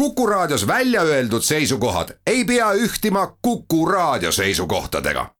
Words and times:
Kuku 0.00 0.26
Raadios 0.26 0.66
välja 0.66 1.02
öeldud 1.02 1.42
seisukohad 1.42 2.08
ei 2.26 2.44
pea 2.44 2.72
ühtima 2.72 3.36
Kuku 3.42 3.86
Raadio 3.86 4.32
seisukohtadega. 4.32 5.30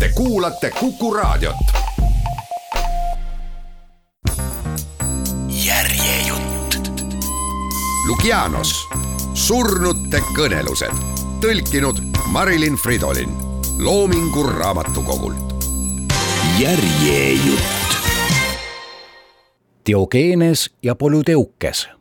Te 0.00 0.08
kuulate 0.14 0.70
Kuku 0.70 1.14
Raadiot. 1.14 1.56
järjejutt. 5.48 6.92
Lukianos, 8.08 8.88
surnute 9.34 10.22
kõnelused, 10.36 10.94
tõlkinud 11.40 11.98
Marilyn 12.26 12.74
Fridolin, 12.74 13.30
Loomingu 13.78 14.42
Raamatukogult. 14.42 15.54
järjejutt. 16.58 17.96
Diogeenes 19.86 20.70
ja 20.82 20.94
Polüdeukes 20.94 21.96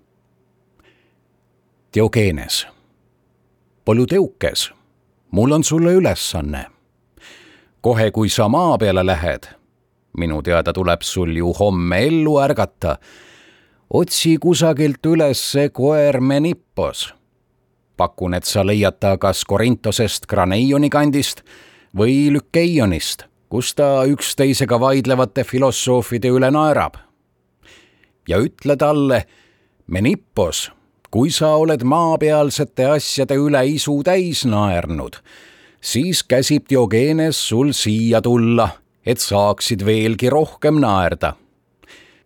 Diogeenes. 1.95 2.67
Polüdeukes, 3.85 4.73
mul 5.31 5.51
on 5.51 5.63
sulle 5.63 5.93
ülesanne. 5.93 6.65
kohe, 7.81 8.11
kui 8.11 8.29
sa 8.29 8.49
maa 8.49 8.77
peale 8.77 9.05
lähed, 9.05 9.43
minu 10.17 10.41
teada 10.41 10.73
tuleb 10.73 11.01
sul 11.01 11.35
ju 11.37 11.53
homme 11.53 11.99
ellu 12.07 12.35
ärgata, 12.41 12.97
otsi 13.89 14.37
kusagilt 14.37 15.05
üles 15.05 15.51
see 15.51 15.69
koer 15.69 16.19
Menippos. 16.19 17.13
pakun, 17.97 18.33
et 18.33 18.43
sa 18.43 18.65
leiad 18.65 18.99
ta 18.99 19.17
kas 19.17 19.45
Korintosest 19.45 20.25
Graneioni 20.27 20.89
kandist 20.89 21.43
või 21.97 22.31
Lükeionist, 22.31 23.23
kus 23.49 23.75
ta 23.75 24.03
üksteisega 24.03 24.79
vaidlevate 24.79 25.43
filosoofide 25.43 26.27
üle 26.27 26.51
naerab. 26.51 26.97
ja 28.27 28.37
ütle 28.37 28.75
talle, 28.75 29.25
Menippos 29.87 30.71
kui 31.15 31.29
sa 31.31 31.53
oled 31.55 31.79
maapealsete 31.87 32.89
asjade 32.91 33.37
üle 33.39 33.61
isu 33.71 33.93
täis 34.03 34.41
naernud, 34.51 35.13
siis 35.79 36.25
käsib 36.27 36.65
Diogeenes 36.67 37.39
sul 37.39 37.71
siia 37.71 38.19
tulla, 38.19 38.65
et 39.07 39.23
saaksid 39.23 39.85
veelgi 39.87 40.27
rohkem 40.33 40.81
naerda. 40.83 41.37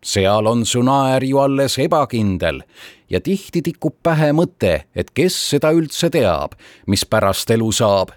seal 0.01 0.49
on 0.49 0.65
su 0.65 0.81
naer 0.81 1.23
ju 1.23 1.37
alles 1.37 1.77
ebakindel 1.77 2.63
ja 3.09 3.21
tihti 3.21 3.61
tikub 3.61 3.99
pähe 4.01 4.31
mõte, 4.33 4.73
et 4.95 5.13
kes 5.13 5.37
seda 5.51 5.69
üldse 5.69 6.09
teab, 6.09 6.57
mis 6.87 7.05
pärast 7.05 7.51
elu 7.51 7.71
saab. 7.71 8.09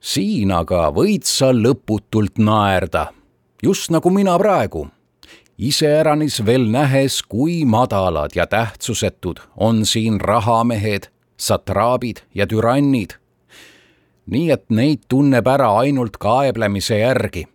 siin 0.00 0.52
aga 0.52 0.92
võid 0.92 1.24
sa 1.24 1.48
lõputult 1.48 2.36
naerda, 2.36 3.08
just 3.62 3.88
nagu 3.88 4.10
mina 4.10 4.36
praegu 4.38 4.90
iseäranis 5.60 6.46
veel 6.46 6.64
nähes, 6.72 7.22
kui 7.22 7.64
madalad 7.64 8.30
ja 8.34 8.46
tähtsusetud 8.46 9.36
on 9.56 9.86
siin 9.86 10.20
rahamehed, 10.20 11.02
satraabid 11.36 12.16
ja 12.34 12.46
türannid. 12.46 13.10
nii 14.26 14.50
et 14.50 14.70
neid 14.70 15.00
tunneb 15.08 15.46
ära 15.46 15.78
ainult 15.78 16.16
kaeblemise 16.16 16.98
järgi. 16.98 17.46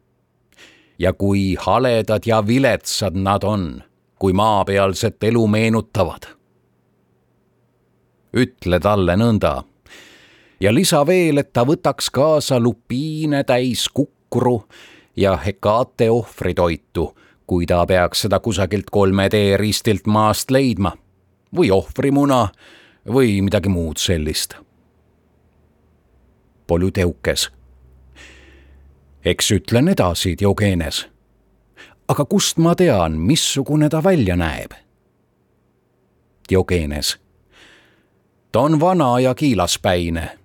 ja 0.99 1.13
kui 1.13 1.55
haledad 1.59 2.21
ja 2.25 2.47
viletsad 2.47 3.15
nad 3.15 3.43
on, 3.43 3.83
kui 4.19 4.33
maapealset 4.33 5.23
elu 5.23 5.47
meenutavad. 5.47 6.27
ütle 8.33 8.79
talle 8.79 9.15
nõnda 9.15 9.63
ja 10.59 10.73
lisa 10.73 11.05
veel, 11.07 11.37
et 11.37 11.53
ta 11.53 11.65
võtaks 11.65 12.11
kaasa 12.11 12.59
lupiine 12.59 13.43
täis 13.43 13.89
kukru 13.89 14.63
ja 15.15 15.37
hekate 15.37 16.09
ohvritoitu 16.11 17.15
kui 17.47 17.65
ta 17.65 17.85
peaks 17.85 18.21
seda 18.25 18.39
kusagilt 18.39 18.89
kolme 18.91 19.29
tee 19.29 19.57
ristilt 19.57 20.07
maast 20.07 20.51
leidma 20.51 20.95
või 21.55 21.71
ohvrimuna 21.71 22.47
või 23.07 23.41
midagi 23.41 23.69
muud 23.69 23.97
sellist. 23.97 24.55
Polüteukes. 26.67 27.51
eks 29.25 29.51
ütlen 29.51 29.87
edasi, 29.87 30.35
Diogeenes. 30.39 31.07
aga 32.07 32.25
kust 32.25 32.57
ma 32.57 32.75
tean, 32.75 33.17
missugune 33.17 33.89
ta 33.89 34.03
välja 34.03 34.35
näeb? 34.35 34.71
Diogeenes. 36.49 37.19
ta 38.51 38.59
on 38.59 38.79
vana 38.79 39.19
ja 39.19 39.35
kiilaspäine. 39.35 40.37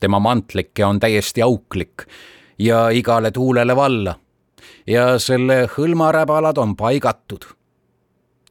tema 0.00 0.18
mantlike 0.18 0.84
on 0.84 1.00
täiesti 1.00 1.42
auklik 1.42 2.06
ja 2.58 2.88
igale 2.88 3.30
tuulele 3.30 3.76
valla 3.76 4.21
ja 4.86 5.18
selle 5.18 5.68
hõlmaräbalad 5.76 6.58
on 6.58 6.76
paigatud. 6.76 7.44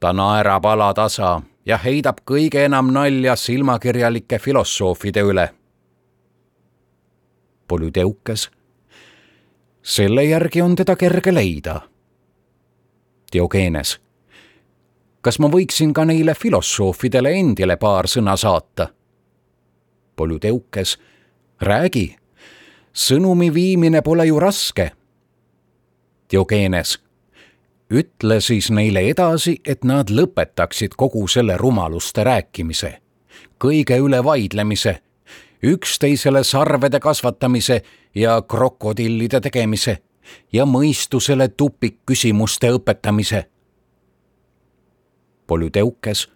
ta 0.00 0.12
naerab 0.12 0.64
alatasa 0.64 1.42
ja 1.66 1.76
heidab 1.78 2.18
kõige 2.26 2.64
enam 2.64 2.90
nalja 2.92 3.36
silmakirjalike 3.36 4.38
filosoofide 4.38 5.20
üle. 5.20 5.48
Polüdeukes. 7.68 8.50
selle 9.82 10.24
järgi 10.24 10.62
on 10.62 10.76
teda 10.76 10.96
kerge 10.96 11.34
leida. 11.34 11.80
Diogeenes. 13.32 14.00
kas 15.20 15.38
ma 15.38 15.48
võiksin 15.48 15.92
ka 15.92 16.04
neile 16.04 16.34
filosoofidele 16.34 17.32
endile 17.32 17.76
paar 17.76 18.06
sõna 18.06 18.36
saata? 18.36 18.88
Polüdeukes. 20.16 20.98
räägi 21.60 22.16
sõnumi 22.92 23.54
viimine 23.54 24.02
pole 24.02 24.26
ju 24.26 24.40
raske 24.40 24.92
Diogeenes. 26.32 26.98
ütle 27.90 28.40
siis 28.40 28.70
neile 28.70 29.00
edasi, 29.10 29.60
et 29.66 29.84
nad 29.84 30.10
lõpetaksid 30.10 30.94
kogu 30.96 31.26
selle 31.28 31.56
rumaluste 31.60 32.24
rääkimise, 32.24 32.92
kõige 33.60 33.98
üle 34.00 34.24
vaidlemise, 34.24 35.02
üksteisele 35.62 36.44
sarvede 36.44 37.00
kasvatamise 37.00 37.82
ja 38.14 38.42
krokodillide 38.42 39.40
tegemise 39.40 39.98
ja 40.52 40.64
mõistusele 40.64 41.48
tupikküsimuste 41.48 42.72
õpetamise. 42.72 43.44
Polüdeukes 45.46 46.28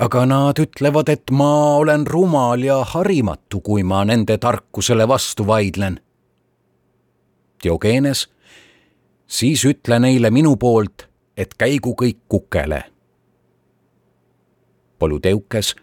aga 0.00 0.24
nad 0.24 0.58
ütlevad, 0.58 1.10
et 1.12 1.30
ma 1.30 1.76
olen 1.76 2.06
rumal 2.06 2.62
ja 2.64 2.80
harimatu, 2.84 3.60
kui 3.60 3.82
ma 3.84 4.04
nende 4.08 4.38
tarkusele 4.40 5.08
vastu 5.08 5.46
vaidlen. 5.46 6.00
Diogeenes 7.62 8.28
siis 9.30 9.64
ütle 9.64 10.00
neile 10.02 10.30
minu 10.30 10.56
poolt, 10.56 11.06
et 11.36 11.54
käigu 11.54 11.94
kõik 11.94 12.18
kukele. 12.28 12.82
Polüdeukes, 14.98 15.74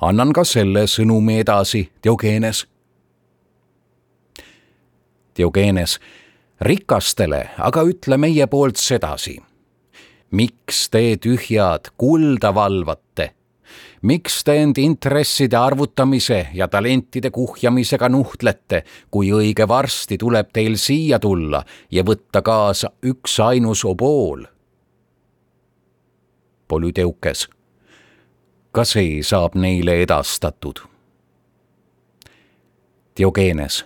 annan 0.00 0.32
ka 0.34 0.44
selle 0.48 0.86
sõnumi 0.90 1.38
edasi, 1.44 1.84
Diogeenes. 2.02 2.64
Diogeenes, 5.36 5.98
rikastele 6.60 7.44
aga 7.58 7.84
ütle 7.86 8.18
meie 8.18 8.46
poolt 8.46 8.76
sedasi. 8.76 9.38
miks 10.34 10.88
te 10.90 11.16
tühjad 11.16 11.92
kulda 11.96 12.54
valvate 12.54 13.34
miks 14.04 14.42
te 14.44 14.56
end 14.62 14.78
intresside 14.78 15.56
arvutamise 15.56 16.48
ja 16.54 16.68
talentide 16.68 17.30
kuhjamisega 17.30 18.08
nuhtlete, 18.08 18.82
kui 19.10 19.32
õige 19.32 19.68
varsti 19.68 20.18
tuleb 20.20 20.52
teil 20.52 20.76
siia 20.76 21.18
tulla 21.18 21.64
ja 21.90 22.04
võtta 22.04 22.42
kaasa 22.42 22.90
üksainus 23.02 23.84
obool? 23.84 24.44
Polüdeukes. 26.68 27.48
ka 28.72 28.84
see 28.84 29.22
saab 29.22 29.54
neile 29.54 30.02
edastatud. 30.02 30.80
Diogeenes. 33.16 33.84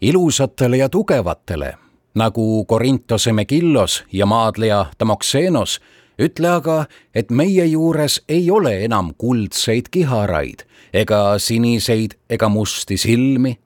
ilusatele 0.00 0.76
ja 0.76 0.88
tugevatele 0.88 1.76
nagu 2.14 2.64
Korintose 2.64 3.32
Megillos 3.32 4.04
ja 4.12 4.26
maadleja 4.26 4.86
Damoxenos 5.00 5.80
ütle 6.20 6.48
aga, 6.60 6.78
et 7.14 7.30
meie 7.30 7.64
juures 7.66 8.20
ei 8.28 8.50
ole 8.50 8.74
enam 8.84 9.14
kuldseid 9.18 9.88
kiharaid 9.90 10.66
ega 10.92 11.38
siniseid 11.38 12.18
ega 12.30 12.48
musti 12.48 12.98
silmi 13.00 13.56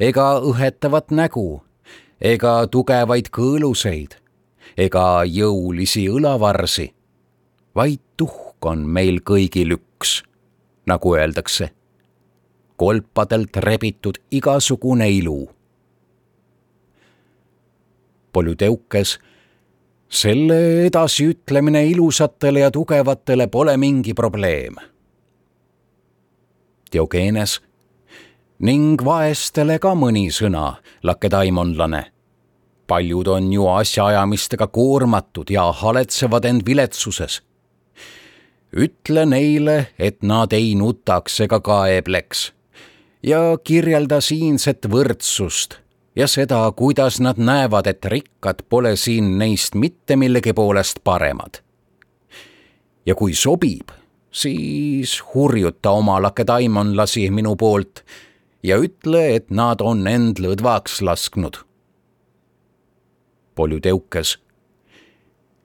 ega 0.00 0.30
õhetavat 0.40 1.12
nägu 1.12 1.48
ega 2.20 2.54
tugevaid 2.70 3.30
kõõluseid 3.34 4.16
ega 4.78 5.24
jõulisi 5.26 6.06
õlavarsi, 6.10 6.86
vaid 7.74 8.00
tuhk 8.16 8.66
on 8.66 8.84
meil 8.86 9.20
kõigil 9.26 9.74
üks, 9.74 10.22
nagu 10.86 11.14
öeldakse, 11.18 11.70
kolpadelt 12.78 13.58
rebitud 13.64 14.20
igasugune 14.30 15.08
ilu. 15.10 15.48
Polüdeukes 18.32 19.16
selle 20.08 20.86
edasiütlemine 20.86 21.86
ilusatele 21.86 22.60
ja 22.60 22.70
tugevatele 22.70 23.46
pole 23.46 23.76
mingi 23.76 24.14
probleem. 24.14 24.76
Diogeenes 26.92 27.60
ning 28.58 29.02
vaestele 29.04 29.78
ka 29.78 29.94
mõni 29.94 30.28
sõna, 30.32 30.78
lakedaimonlane. 31.02 32.04
paljud 32.86 33.28
on 33.28 33.52
ju 33.52 33.66
asjaajamistega 33.68 34.66
koormatud 34.66 35.50
ja 35.50 35.72
haletsevad 35.72 36.44
end 36.44 36.62
viletsuses. 36.66 37.42
ütle 38.72 39.26
neile, 39.26 39.86
et 39.98 40.22
nad 40.22 40.52
ei 40.52 40.74
nutaks 40.74 41.40
ega 41.40 41.60
kaebleks 41.60 42.52
ja 43.22 43.58
kirjelda 43.64 44.20
siinset 44.20 44.86
võrdsust 44.86 45.78
ja 46.18 46.26
seda, 46.26 46.72
kuidas 46.76 47.20
nad 47.20 47.38
näevad, 47.38 47.86
et 47.86 48.04
rikkad 48.04 48.64
pole 48.68 48.96
siin 48.96 49.36
neist 49.38 49.74
mitte 49.74 50.16
millegi 50.16 50.52
poolest 50.52 50.98
paremad. 51.04 51.62
ja 53.06 53.14
kui 53.14 53.34
sobib, 53.34 53.88
siis 54.30 55.22
hurjuta 55.34 55.90
oma 55.90 56.22
lakedaimondlasi 56.22 57.30
minu 57.30 57.56
poolt 57.56 58.02
ja 58.62 58.76
ütle, 58.76 59.22
et 59.36 59.50
nad 59.50 59.80
on 59.80 60.06
end 60.06 60.42
lõdvaks 60.42 61.00
lasknud. 61.02 61.62
Polüteukes. 63.54 64.38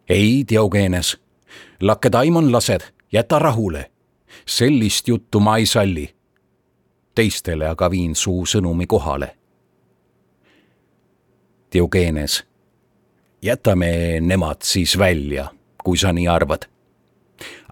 ei, 0.09 0.43
Diogenes, 0.49 1.17
lakedaimondlased, 1.81 2.81
jäta 3.11 3.39
rahule. 3.39 3.91
sellist 4.45 5.07
juttu 5.07 5.39
ma 5.39 5.57
ei 5.57 5.65
salli. 5.65 6.15
teistele 7.15 7.67
aga 7.67 7.91
viin 7.91 8.15
suu 8.15 8.45
sõnumi 8.45 8.85
kohale. 8.87 9.42
Diogenes, 11.73 12.43
jätame 13.41 14.19
nemad 14.21 14.61
siis 14.61 14.97
välja, 14.99 15.49
kui 15.83 15.97
sa 15.97 16.13
nii 16.13 16.27
arvad 16.27 16.69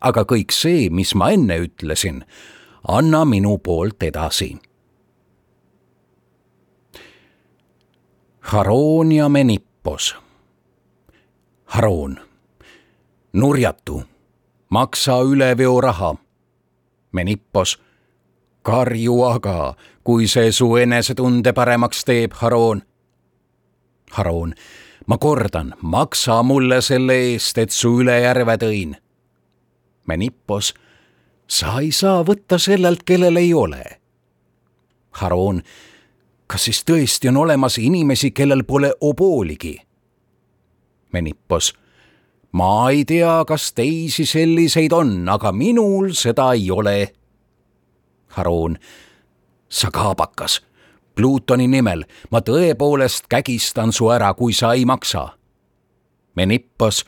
aga 0.02 0.26
kõik 0.26 0.54
see, 0.56 0.90
mis 0.90 1.14
ma 1.16 1.32
enne 1.36 1.60
ütlesin, 1.66 2.24
anna 2.90 3.24
minu 3.26 3.58
poolt 3.64 4.04
edasi. 4.04 4.56
Haroon 8.52 9.12
ja 9.14 9.30
Menippos. 9.30 10.16
Haroon, 11.72 12.18
nurjatu, 13.34 14.02
maksa 14.70 15.22
üleveoraha. 15.24 16.16
Menippos, 17.12 17.78
karju 18.66 19.22
aga, 19.28 19.76
kui 20.04 20.28
see 20.28 20.52
su 20.52 20.74
enesetunde 20.76 21.54
paremaks 21.54 22.04
teeb, 22.08 22.34
Haroon. 22.42 22.82
Haroon, 24.18 24.54
ma 25.08 25.18
kordan, 25.18 25.74
maksa 25.82 26.42
mulle 26.44 26.82
selle 26.82 27.16
eest, 27.32 27.58
et 27.58 27.72
su 27.72 27.98
üle 28.02 28.20
järve 28.22 28.58
tõin 28.62 28.98
Menippos, 30.08 30.74
sa 31.48 31.78
ei 31.80 31.92
saa 31.96 32.24
võtta 32.26 32.58
sellelt, 32.60 33.04
kellel 33.06 33.38
ei 33.38 33.54
ole. 33.54 33.84
Haroon, 35.22 35.62
kas 36.48 36.66
siis 36.68 36.82
tõesti 36.88 37.30
on 37.30 37.38
olemas 37.44 37.78
inimesi, 37.80 38.32
kellel 38.36 38.66
pole 38.68 38.92
obooligi? 39.02 39.76
Menippos, 41.14 41.74
ma 42.58 42.90
ei 42.90 43.06
tea, 43.06 43.44
kas 43.48 43.72
teisi 43.78 44.26
selliseid 44.26 44.96
on, 44.96 45.14
aga 45.30 45.52
minul 45.52 46.12
seda 46.18 46.52
ei 46.58 46.72
ole. 46.72 46.98
Haroon, 48.36 48.78
sa 49.70 49.92
kaabakas, 49.92 50.62
Plutoni 51.16 51.68
nimel 51.68 52.06
ma 52.32 52.40
tõepoolest 52.40 53.28
kägistan 53.30 53.92
su 53.92 54.10
ära, 54.10 54.34
kui 54.34 54.54
sa 54.54 54.74
ei 54.74 54.86
maksa. 54.86 55.28
Menippos 56.36 57.04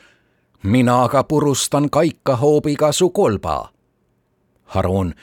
mina 0.62 1.02
aga 1.04 1.24
purustan 1.24 1.90
kaikahoobiga 1.90 2.92
su 2.92 3.10
kolba. 3.10 3.72
Haroon, 4.64 5.14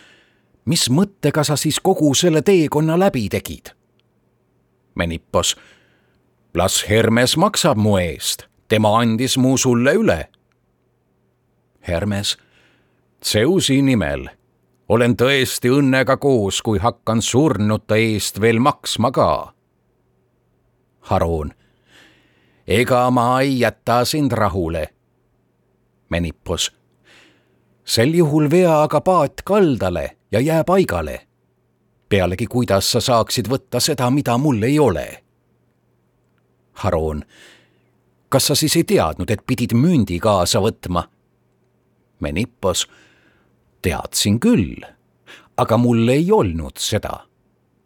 mis 0.65 0.89
mõttega 0.89 1.43
sa 1.43 1.55
siis 1.57 1.79
kogu 1.79 2.13
selle 2.13 2.41
teekonna 2.41 2.97
läbi 2.99 3.27
tegid? 3.29 3.73
Menippos, 4.95 5.55
las 6.53 6.83
Hermes 6.89 7.37
maksab 7.37 7.77
mu 7.77 7.97
eest, 7.97 8.45
tema 8.67 8.97
andis 8.99 9.37
mu 9.37 9.57
sulle 9.57 9.93
üle. 9.97 10.19
Hermes, 11.87 12.37
Zeusi 13.25 13.81
nimel 13.81 14.29
olen 14.91 15.15
tõesti 15.15 15.69
õnnega 15.71 16.17
koos, 16.19 16.59
kui 16.61 16.79
hakkan 16.83 17.21
surnute 17.23 17.95
eest 17.95 18.41
veel 18.43 18.59
maksma 18.59 19.11
ka. 19.15 19.53
Haroon, 21.07 21.53
ega 22.67 23.05
ma 23.11 23.27
ei 23.41 23.59
jäta 23.59 24.03
sind 24.05 24.35
rahule 24.35 24.89
Menippos. 26.11 26.71
sel 27.85 28.13
juhul 28.13 28.49
vea 28.51 28.81
aga 28.83 29.01
paat 29.01 29.41
kaldale 29.45 30.17
ja 30.31 30.39
jää 30.39 30.63
paigale. 30.63 31.27
pealegi, 32.09 32.47
kuidas 32.47 32.91
sa 32.91 32.99
saaksid 32.99 33.47
võtta 33.47 33.79
seda, 33.79 34.09
mida 34.09 34.37
mul 34.37 34.63
ei 34.63 34.79
ole? 34.79 35.23
Haroon, 36.73 37.23
kas 38.29 38.47
sa 38.47 38.55
siis 38.55 38.75
ei 38.75 38.83
teadnud, 38.83 39.31
et 39.31 39.45
pidid 39.47 39.73
mündi 39.73 40.19
kaasa 40.19 40.59
võtma? 40.59 41.03
Menippos, 42.19 42.87
teadsin 43.81 44.39
küll, 44.39 44.81
aga 45.57 45.77
mul 45.77 46.07
ei 46.09 46.31
olnud 46.31 46.77
seda. 46.77 47.25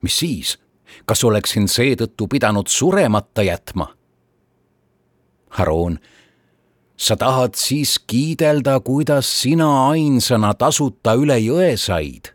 mis 0.02 0.20
siis, 0.20 0.58
kas 1.06 1.24
oleksin 1.24 1.68
seetõttu 1.68 2.28
pidanud 2.28 2.68
suremata 2.70 3.42
jätma? 3.44 3.88
Haroon 5.50 5.98
sa 6.98 7.16
tahad 7.18 7.56
siis 7.56 8.00
kiidelda, 8.00 8.80
kuidas 8.80 9.42
sina 9.42 9.90
ainsana 9.90 10.54
tasuta 10.54 11.16
üle 11.20 11.40
jõe 11.40 11.74
said? 11.78 12.32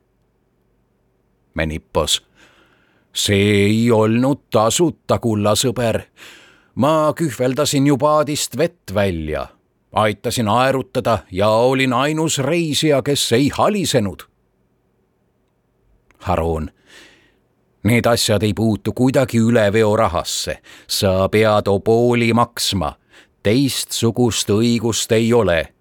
Menippos, 1.55 2.21
see 3.13 3.67
ei 3.67 3.91
olnud 3.91 4.47
tasuta, 4.51 5.19
kulla 5.19 5.55
sõber. 5.55 6.03
ma 6.75 7.13
kühveldasin 7.17 7.87
ju 7.87 7.97
paadist 7.99 8.57
vett 8.57 8.95
välja, 8.95 9.49
aitasin 9.93 10.49
aerutada 10.49 11.19
ja 11.33 11.49
olin 11.49 11.93
ainus 11.93 12.39
reisija, 12.39 13.03
kes 13.03 13.33
ei 13.33 13.49
halisenud. 13.49 14.23
Haroon 16.19 16.71
Need 17.83 18.05
asjad 18.05 18.43
ei 18.43 18.55
puutu 18.55 18.93
kuidagi 18.93 19.39
üleveorahasse, 19.39 20.59
sa 20.87 21.29
pead 21.29 21.69
obooli 21.69 22.33
maksma 22.33 22.93
teistsugust 23.43 24.51
õigust 24.51 25.13
ei 25.13 25.33
ole. 25.33 25.73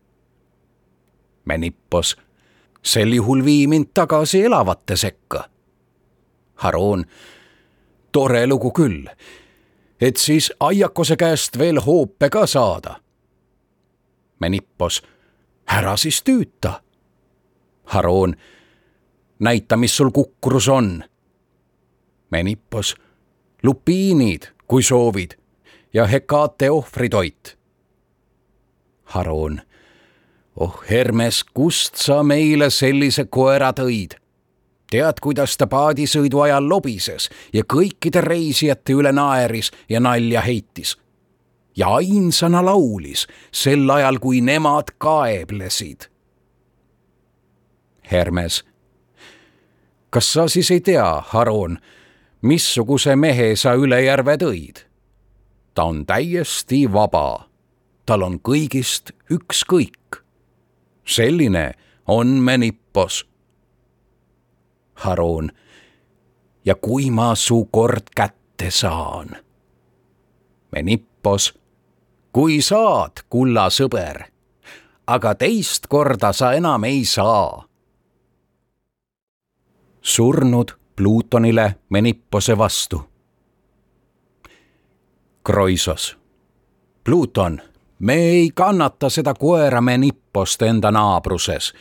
Menippos, 1.46 2.16
sel 2.84 3.14
juhul 3.14 3.44
vii 3.46 3.68
mind 3.68 3.92
tagasi 3.94 4.44
elavate 4.48 4.96
sekka. 4.96 5.44
Haroon, 6.64 7.06
tore 8.12 8.46
lugu 8.48 8.72
küll, 8.72 9.08
et 10.02 10.18
siis 10.18 10.52
aiakose 10.60 11.16
käest 11.20 11.58
veel 11.58 11.82
hoope 11.84 12.30
ka 12.30 12.46
saada. 12.48 13.00
Menippos, 14.40 15.02
ära 15.68 15.98
siis 15.98 16.22
tüüta. 16.24 16.82
Haroon, 17.84 18.36
näita, 19.40 19.78
mis 19.78 19.98
sul 19.98 20.12
kukrus 20.12 20.70
on. 20.70 21.04
Menippos, 22.32 22.96
lupiinid, 23.64 24.52
kui 24.68 24.84
soovid 24.84 25.34
ja 25.94 26.06
Hekate 26.08 26.72
ohvritoit. 26.72 27.58
Haroon, 29.04 29.62
oh 30.56 30.84
Hermes, 30.90 31.44
kust 31.44 31.96
sa 31.96 32.24
meile 32.24 32.70
sellise 32.70 33.26
koera 33.26 33.74
tõid? 33.74 34.20
tead, 34.90 35.20
kuidas 35.22 35.58
ta 35.58 35.68
paadisõidu 35.70 36.42
ajal 36.46 36.66
lobises 36.70 37.30
ja 37.54 37.64
kõikide 37.64 38.24
reisijate 38.26 38.96
üle 38.98 39.12
naeris 39.14 39.72
ja 39.90 40.02
nalja 40.02 40.42
heitis. 40.42 40.96
Ja 41.78 41.94
ainsana 41.96 42.66
laulis 42.66 43.28
sel 43.52 43.90
ajal, 43.90 44.20
kui 44.20 44.42
nemad 44.42 44.96
kaeblesid. 44.98 46.10
Hermes, 48.12 48.64
kas 50.10 50.34
sa 50.34 50.48
siis 50.48 50.72
ei 50.72 50.82
tea, 50.82 51.22
Haroon, 51.34 51.78
missuguse 52.42 53.16
mehe 53.16 53.56
sa 53.56 53.76
üle 53.78 54.02
järve 54.04 54.38
tõid? 54.42 54.90
ta 55.80 55.84
on 55.84 56.06
täiesti 56.06 56.94
vaba. 56.94 57.50
tal 58.06 58.22
on 58.22 58.40
kõigist 58.40 59.12
ükskõik. 59.32 60.24
selline 61.06 61.74
on 62.08 62.28
Menippos. 62.28 63.30
Haroon, 64.94 65.52
ja 66.66 66.76
kui 66.76 67.12
ma 67.12 67.36
su 67.36 67.68
kord 67.72 68.10
kätte 68.16 68.72
saan? 68.72 69.38
Menippos, 70.72 71.54
kui 72.32 72.62
saad, 72.62 73.24
kulla 73.30 73.70
sõber, 73.70 74.24
aga 75.08 75.36
teist 75.36 75.88
korda 75.88 76.34
sa 76.34 76.54
enam 76.54 76.84
ei 76.84 77.06
saa. 77.06 77.66
surnud 80.02 80.72
Pluutonile 80.96 81.76
Menippose 81.90 82.58
vastu 82.58 83.10
Kroisos. 85.44 86.18
Pluton, 87.04 87.62
me 88.00 88.14
ei 88.14 88.52
kannata 88.56 89.10
seda 89.10 89.34
koera 89.34 89.82
me 89.82 89.98
nippost 89.98 90.62
enda 90.62 90.92
naabruses. 90.92 91.74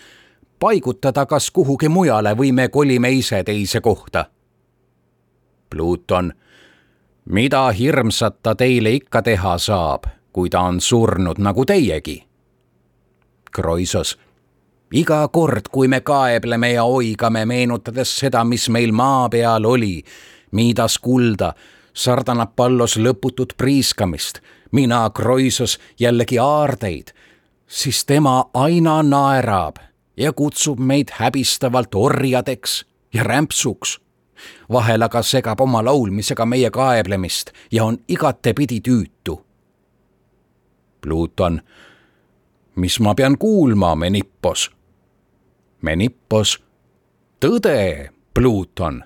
paigutada 0.59 1.27
kas 1.27 1.51
kuhugi 1.51 1.89
mujale 1.89 2.35
või 2.37 2.53
me 2.53 2.69
kolime 2.69 3.11
ise 3.11 3.45
teise 3.45 3.81
kohta. 3.81 4.25
Pluton, 5.71 6.33
mida 7.25 7.71
hirmsat 7.71 8.43
ta 8.43 8.55
teile 8.55 8.91
ikka 8.91 9.23
teha 9.23 9.59
saab, 9.59 10.05
kui 10.39 10.51
ta 10.51 10.61
on 10.71 10.77
surnud 10.81 11.41
nagu 11.43 11.65
teiegi? 11.67 12.21
Kroisos, 13.51 14.13
iga 14.95 15.25
kord, 15.35 15.67
kui 15.73 15.89
me 15.91 15.99
kaebleme 16.01 16.69
ja 16.77 16.85
oigame, 16.87 17.43
meenutades 17.43 18.13
seda, 18.21 18.45
mis 18.47 18.69
meil 18.71 18.93
maa 18.95 19.27
peal 19.29 19.67
oli, 19.67 20.05
miidas 20.55 21.01
kulda, 21.03 21.49
sardanapallos 21.91 22.95
lõputut 23.03 23.57
priiskamist, 23.59 24.39
mina 24.71 25.01
Kroisos 25.11 25.75
jällegi 25.99 26.39
aardeid, 26.39 27.11
siis 27.67 28.05
tema 28.07 28.45
aina 28.55 29.01
naerab 29.03 29.83
ja 30.17 30.33
kutsub 30.33 30.79
meid 30.79 31.17
häbistavalt 31.19 31.99
orjadeks 31.99 32.85
ja 33.15 33.27
rämpsuks. 33.27 33.99
vahel 34.73 35.03
aga 35.03 35.23
segab 35.23 35.61
oma 35.61 35.83
laulmisega 35.85 36.47
meie 36.47 36.71
kaeblemist 36.71 37.51
ja 37.73 37.85
on 37.85 37.99
igatepidi 38.09 38.81
tüütu. 38.81 39.48
Pluton, 41.01 41.61
mis 42.77 43.01
ma 43.01 43.15
pean 43.15 43.39
kuulma, 43.39 43.95
Menippos? 43.95 44.71
Menippos, 45.83 46.59
tõde, 47.41 48.11
Pluton. 48.35 49.05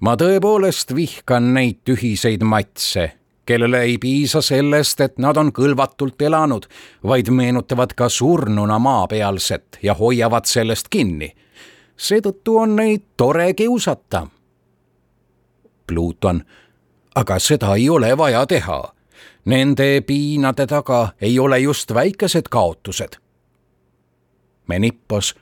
ma 0.00 0.14
tõepoolest 0.16 0.94
vihkan 0.94 1.54
neid 1.54 1.80
tühiseid 1.84 2.42
matse 2.42 3.18
kellele 3.48 3.80
ei 3.82 3.98
piisa 3.98 4.42
sellest, 4.42 5.00
et 5.00 5.18
nad 5.18 5.36
on 5.40 5.48
kõlvatult 5.56 6.20
elanud, 6.20 6.66
vaid 7.00 7.30
meenutavad 7.32 7.94
ka 7.96 8.10
surnuna 8.12 8.76
maapealset 8.78 9.78
ja 9.82 9.94
hoiavad 9.96 10.44
sellest 10.44 10.90
kinni. 10.92 11.32
seetõttu 11.96 12.58
on 12.60 12.76
neid 12.76 13.02
tore 13.16 13.54
kiusata. 13.54 14.26
Pluton, 15.86 16.42
aga 17.14 17.38
seda 17.38 17.74
ei 17.74 17.88
ole 17.88 18.12
vaja 18.16 18.44
teha. 18.46 18.82
Nende 19.48 20.02
piinade 20.06 20.66
taga 20.68 21.14
ei 21.20 21.38
ole 21.38 21.58
just 21.58 21.94
väikesed 21.94 22.50
kaotused. 22.52 23.16
Menippos 24.68 25.34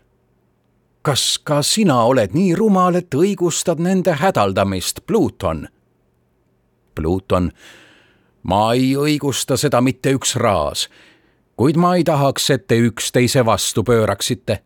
kas 1.06 1.38
ka 1.38 1.62
sina 1.62 2.00
oled 2.02 2.32
nii 2.34 2.54
rumal, 2.58 2.96
et 2.98 3.14
õigustad 3.14 3.78
nende 3.78 4.16
hädaldamist, 4.18 5.04
Pluton? 5.06 5.68
Pluton 6.98 7.52
ma 8.42 8.62
ei 8.74 8.88
õigusta 8.98 9.54
seda 9.54 9.78
mitte 9.86 10.16
üks 10.16 10.34
raas, 10.42 10.88
kuid 11.54 11.78
ma 11.78 11.92
ei 11.94 12.02
tahaks, 12.04 12.48
et 12.50 12.66
te 12.66 12.80
üksteise 12.88 13.44
vastu 13.46 13.84
pööraksite. 13.86 14.58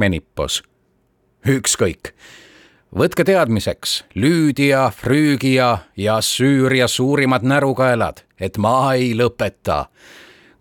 Menippos, 0.00 0.62
ükskõik. 1.44 2.14
Võtke 2.94 3.24
teadmiseks, 3.26 4.04
Lüüdia, 4.14 4.86
Früügia 4.94 5.78
ja 5.96 6.20
Süüria 6.22 6.88
suurimad 6.88 7.42
närukaelad, 7.42 8.22
et 8.40 8.58
ma 8.58 8.94
ei 8.94 9.14
lõpeta. 9.14 9.86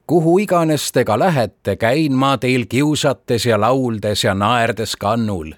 kuhu 0.07 0.39
iganes 0.39 0.91
te 0.91 1.05
ka 1.05 1.19
lähete, 1.19 1.75
käin 1.75 2.13
ma 2.13 2.37
teil 2.37 2.65
kiusates 2.65 3.45
ja 3.45 3.59
lauldes 3.59 4.23
ja 4.23 4.33
naerdes 4.33 4.95
kannul. 4.95 5.53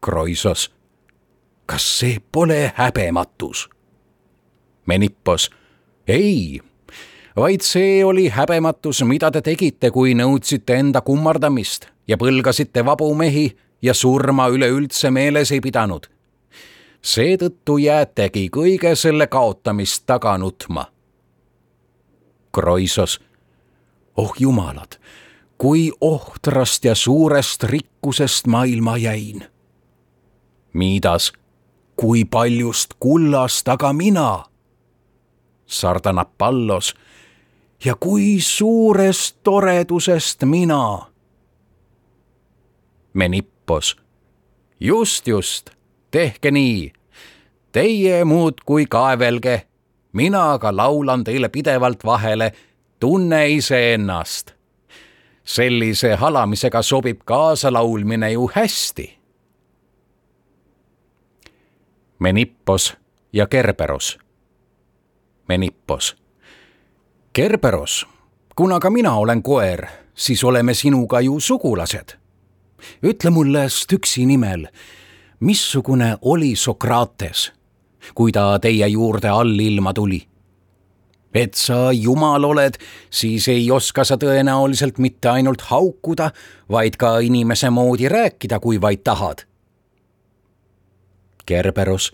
Kroisos, 0.00 0.70
kas 1.66 1.98
see 1.98 2.18
pole 2.32 2.72
häbematus? 2.74 3.68
Menippos. 4.86 5.50
ei, 6.06 6.60
vaid 7.36 7.60
see 7.60 8.04
oli 8.04 8.28
häbematus, 8.28 9.02
mida 9.04 9.30
te 9.30 9.42
tegite, 9.42 9.90
kui 9.90 10.14
nõudsite 10.14 10.74
enda 10.74 11.00
kummardamist 11.00 11.86
ja 12.08 12.16
põlgasite 12.16 12.84
vabu 12.84 13.14
mehi 13.14 13.58
ja 13.82 13.94
surma 13.94 14.48
üleüldse 14.48 15.10
meeles 15.10 15.52
ei 15.52 15.60
pidanud. 15.60 16.06
seetõttu 17.02 17.78
jäätegi 17.78 18.48
kõige 18.50 18.94
selle 18.96 19.26
kaotamist 19.26 20.02
taga 20.06 20.38
nutma. 20.38 20.84
Kroisos, 22.52 23.20
oh 24.16 24.34
jumalad, 24.38 24.98
kui 25.58 25.92
ohtrast 26.00 26.84
ja 26.84 26.94
suurest 26.94 27.62
rikkusest 27.62 28.46
maailma 28.46 28.96
jäin. 28.96 29.44
Miidas, 30.72 31.32
kui 31.96 32.24
paljust 32.24 32.94
kullast 33.00 33.68
aga 33.68 33.92
mina 33.92 34.44
Sardanapallos 35.68 36.94
ja 37.84 37.94
kui 38.00 38.40
suurest 38.40 39.36
toredusest 39.42 40.44
mina. 40.44 41.06
Menippos. 43.68 43.96
just, 44.80 45.26
just, 45.26 45.70
tehke 46.10 46.50
nii. 46.50 46.92
Teie 47.72 48.24
muudkui 48.24 48.86
kaevelge, 48.86 49.66
mina 50.12 50.52
aga 50.52 50.76
laulan 50.76 51.24
teile 51.24 51.48
pidevalt 51.48 52.04
vahele, 52.04 52.52
tunne 53.00 53.48
iseennast. 53.48 54.54
sellise 55.44 56.14
halamisega 56.14 56.82
sobib 56.82 57.20
kaasalaulmine 57.24 58.32
ju 58.32 58.50
hästi. 58.54 59.18
Menippos 62.18 62.96
ja 63.32 63.46
Kerberos 63.46 64.18
Menippos. 65.48 66.16
Kerberos, 67.32 68.06
kuna 68.56 68.80
ka 68.80 68.90
mina 68.90 69.14
olen 69.14 69.42
koer, 69.42 69.86
siis 70.14 70.44
oleme 70.44 70.74
sinuga 70.74 71.20
ju 71.20 71.40
sugulased. 71.40 72.17
Ütle 73.02 73.30
mulle 73.30 73.68
Stüksi 73.68 74.26
nimel, 74.26 74.66
missugune 75.40 76.16
oli 76.22 76.56
Sokrates, 76.56 77.52
kui 78.14 78.32
ta 78.32 78.58
teie 78.58 78.88
juurde 78.88 79.28
allilma 79.28 79.94
tuli? 79.94 80.24
et 81.38 81.54
sa 81.54 81.92
jumal 81.92 82.42
oled, 82.48 82.74
siis 83.14 83.44
ei 83.52 83.68
oska 83.70 84.02
sa 84.02 84.16
tõenäoliselt 84.18 84.96
mitte 84.98 85.28
ainult 85.30 85.60
haukuda, 85.68 86.32
vaid 86.66 86.96
ka 86.98 87.18
inimese 87.22 87.70
moodi 87.70 88.08
rääkida, 88.10 88.58
kui 88.58 88.80
vaid 88.80 89.04
tahad. 89.06 89.44
Kerberos, 91.46 92.10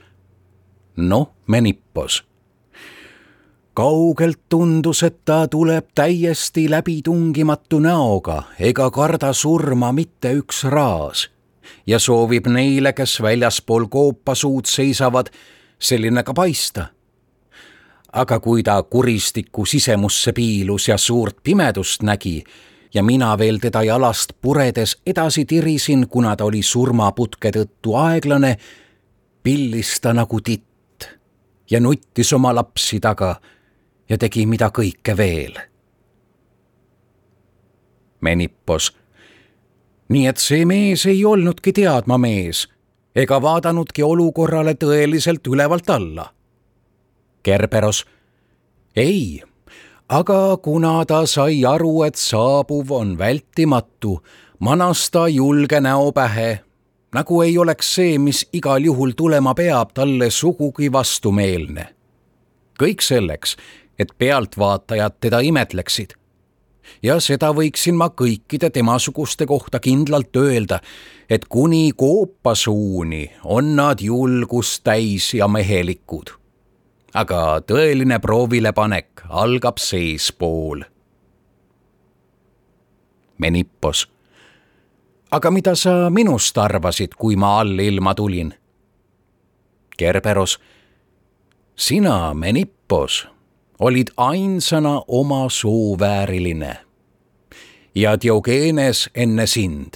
noh, 0.96 1.30
Menippos 1.46 2.20
kaugelt 3.74 4.40
tundus, 4.48 5.02
et 5.02 5.24
ta 5.24 5.48
tuleb 5.48 5.86
täiesti 5.94 6.70
läbitungimatu 6.70 7.78
näoga 7.78 8.42
ega 8.58 8.90
karda 8.90 9.32
surma 9.32 9.92
mitte 9.92 10.32
üks 10.38 10.64
raas 10.64 11.28
ja 11.86 11.98
soovib 11.98 12.46
neile, 12.46 12.92
kes 12.92 13.22
väljaspool 13.22 13.86
koopasuud 13.90 14.64
seisavad, 14.68 15.30
selline 15.78 16.22
ka 16.22 16.34
paista. 16.34 16.86
aga 18.12 18.40
kui 18.40 18.62
ta 18.62 18.82
kuristiku 18.82 19.64
sisemusse 19.66 20.32
piilus 20.32 20.88
ja 20.88 20.98
suurt 20.98 21.36
pimedust 21.42 22.02
nägi 22.02 22.44
ja 22.94 23.02
mina 23.02 23.38
veel 23.38 23.58
teda 23.58 23.82
jalast 23.82 24.32
puredes 24.40 24.96
edasi 25.06 25.44
tirisin, 25.44 26.08
kuna 26.08 26.36
ta 26.36 26.44
oli 26.44 26.62
surmaputke 26.62 27.50
tõttu 27.50 27.96
aeglane, 27.98 28.56
pillis 29.42 30.00
ta 30.00 30.12
nagu 30.12 30.40
titt 30.40 31.08
ja 31.70 31.80
nuttis 31.80 32.32
oma 32.32 32.54
lapsi 32.54 33.00
taga 33.00 33.34
ja 34.08 34.18
tegi 34.18 34.46
mida 34.46 34.70
kõike 34.70 35.16
veel. 35.16 35.58
Menippos. 38.20 38.92
nii 40.08 40.26
et 40.26 40.38
see 40.38 40.64
mees 40.68 41.06
ei 41.06 41.24
olnudki 41.24 41.72
teadma 41.72 42.18
mees 42.18 42.66
ega 43.14 43.38
vaadanudki 43.42 44.02
olukorrale 44.02 44.74
tõeliselt 44.74 45.46
ülevalt 45.46 45.90
alla. 45.90 46.28
Kerberos. 47.42 48.04
ei, 48.96 49.42
aga 50.08 50.56
kuna 50.56 51.04
ta 51.04 51.26
sai 51.26 51.64
aru, 51.64 52.02
et 52.02 52.16
saabuv 52.16 52.90
on 52.92 53.18
vältimatu, 53.18 54.18
manas 54.58 55.10
ta 55.10 55.28
julge 55.28 55.80
näo 55.80 56.12
pähe, 56.12 56.60
nagu 57.14 57.42
ei 57.42 57.58
oleks 57.58 57.94
see, 57.94 58.18
mis 58.18 58.46
igal 58.52 58.84
juhul 58.84 59.12
tulema 59.16 59.54
peab, 59.54 59.92
talle 59.94 60.30
sugugi 60.30 60.92
vastumeelne. 60.92 61.94
kõik 62.82 63.00
selleks, 63.00 63.56
et 63.98 64.08
pealtvaatajad 64.18 65.12
teda 65.20 65.40
imetleksid. 65.40 66.10
ja 67.02 67.16
seda 67.20 67.48
võiksin 67.56 67.96
ma 67.96 68.10
kõikide 68.12 68.68
temasuguste 68.70 69.46
kohta 69.46 69.80
kindlalt 69.80 70.36
öelda, 70.36 70.80
et 71.30 71.44
kuni 71.48 71.92
koopasuuni 71.96 73.30
on 73.44 73.76
nad 73.76 74.00
julgust 74.00 74.84
täis 74.84 75.34
ja 75.34 75.48
mehelikud. 75.48 76.30
aga 77.14 77.60
tõeline 77.60 78.18
proovilepanek 78.18 79.22
algab 79.28 79.78
seespool. 79.78 80.82
Menippos. 83.38 84.08
aga 85.30 85.50
mida 85.50 85.74
sa 85.74 86.10
minust 86.10 86.58
arvasid, 86.58 87.14
kui 87.14 87.36
ma 87.36 87.60
allilma 87.60 88.14
tulin? 88.14 88.54
Kerberos. 89.96 90.58
sina, 91.76 92.34
Menippos 92.34 93.33
olid 93.78 94.08
ainsana 94.16 95.02
oma 95.08 95.48
soo 95.50 95.96
vääriline 95.98 96.76
ja 97.94 98.20
Diogenes 98.22 99.10
enne 99.14 99.46
sind, 99.46 99.94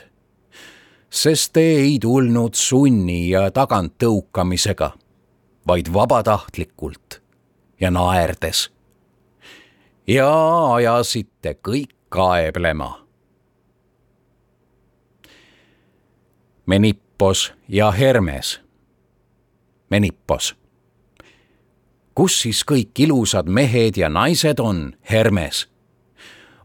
sest 1.10 1.52
te 1.52 1.60
ei 1.60 1.98
tulnud 2.02 2.54
sunni 2.54 3.30
ja 3.30 3.50
taganttõukamisega, 3.50 4.90
vaid 5.66 5.92
vabatahtlikult 5.92 7.22
ja 7.80 7.90
naerdes. 7.90 8.70
ja 10.06 10.30
ajasite 10.74 11.58
kõik 11.68 11.92
kaeblema. 12.08 13.06
Menippos 16.66 17.52
ja 17.68 17.90
Hermes. 17.90 18.60
Menippos 19.90 20.56
kus 22.18 22.40
siis 22.42 22.64
kõik 22.66 22.98
ilusad 22.98 23.46
mehed 23.46 23.96
ja 23.96 24.08
naised 24.10 24.58
on, 24.58 24.96
Hermes? 25.10 25.68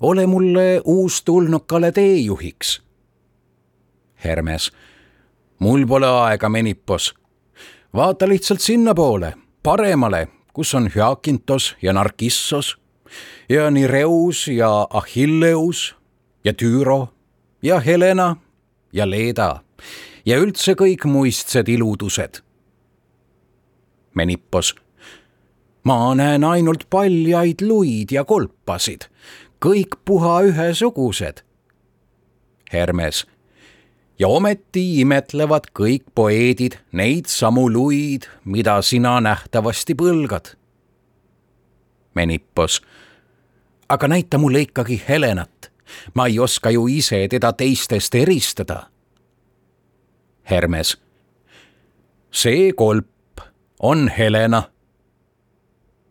ole 0.02 0.26
mulle 0.28 0.82
uustulnukale 0.86 1.92
teejuhiks. 1.92 2.82
Hermes. 4.24 4.72
mul 5.60 5.86
pole 5.88 6.08
aega, 6.08 6.50
Menippos. 6.50 7.14
vaata 7.94 8.28
lihtsalt 8.28 8.62
sinnapoole, 8.62 9.34
paremale, 9.64 10.28
kus 10.54 10.74
on 10.74 10.90
Hyakintos 10.96 11.76
ja 11.82 11.94
Narkissos 11.94 12.78
ja 13.50 13.72
Nireus 13.72 14.48
ja 14.48 14.88
Achilleus 14.90 15.96
ja 16.46 16.54
Tüüro 16.54 17.08
ja 17.62 17.80
Helena 17.80 18.36
ja 18.94 19.10
Leeda 19.10 19.64
ja 20.26 20.38
üldse 20.38 20.74
kõik 20.74 21.06
muistsed 21.06 21.68
iludused. 21.68 22.42
Menippos. 24.14 24.83
Ma 25.84 26.16
näen 26.16 26.44
ainult 26.44 26.88
paljaid 26.90 27.62
luid 27.62 28.12
ja 28.12 28.24
kolpasid, 28.24 29.10
kõik 29.66 30.00
puha 30.06 30.42
ühesugused. 30.50 31.44
Hermes. 32.74 33.26
ja 34.20 34.28
ometi 34.28 35.02
imetlevad 35.02 35.72
kõik 35.74 36.04
poeedid 36.16 36.78
neid 36.92 37.26
samu 37.28 37.70
luid, 37.70 38.30
mida 38.46 38.82
sina 38.82 39.20
nähtavasti 39.22 39.96
põlgad. 39.96 40.56
Menippos. 42.16 42.82
aga 43.90 44.08
näita 44.08 44.38
mulle 44.38 44.62
ikkagi 44.62 45.02
Helenat 45.08 45.74
ma 46.14 46.28
ei 46.28 46.40
oska 46.40 46.70
ju 46.70 46.88
ise 46.88 47.28
teda 47.30 47.54
teistest 47.54 48.16
eristada. 48.16 48.88
Hermes. 50.50 50.98
see 52.32 52.74
kolp 52.74 53.42
on 53.80 54.08
Helena. 54.08 54.64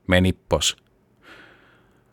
Menippos. 0.07 0.77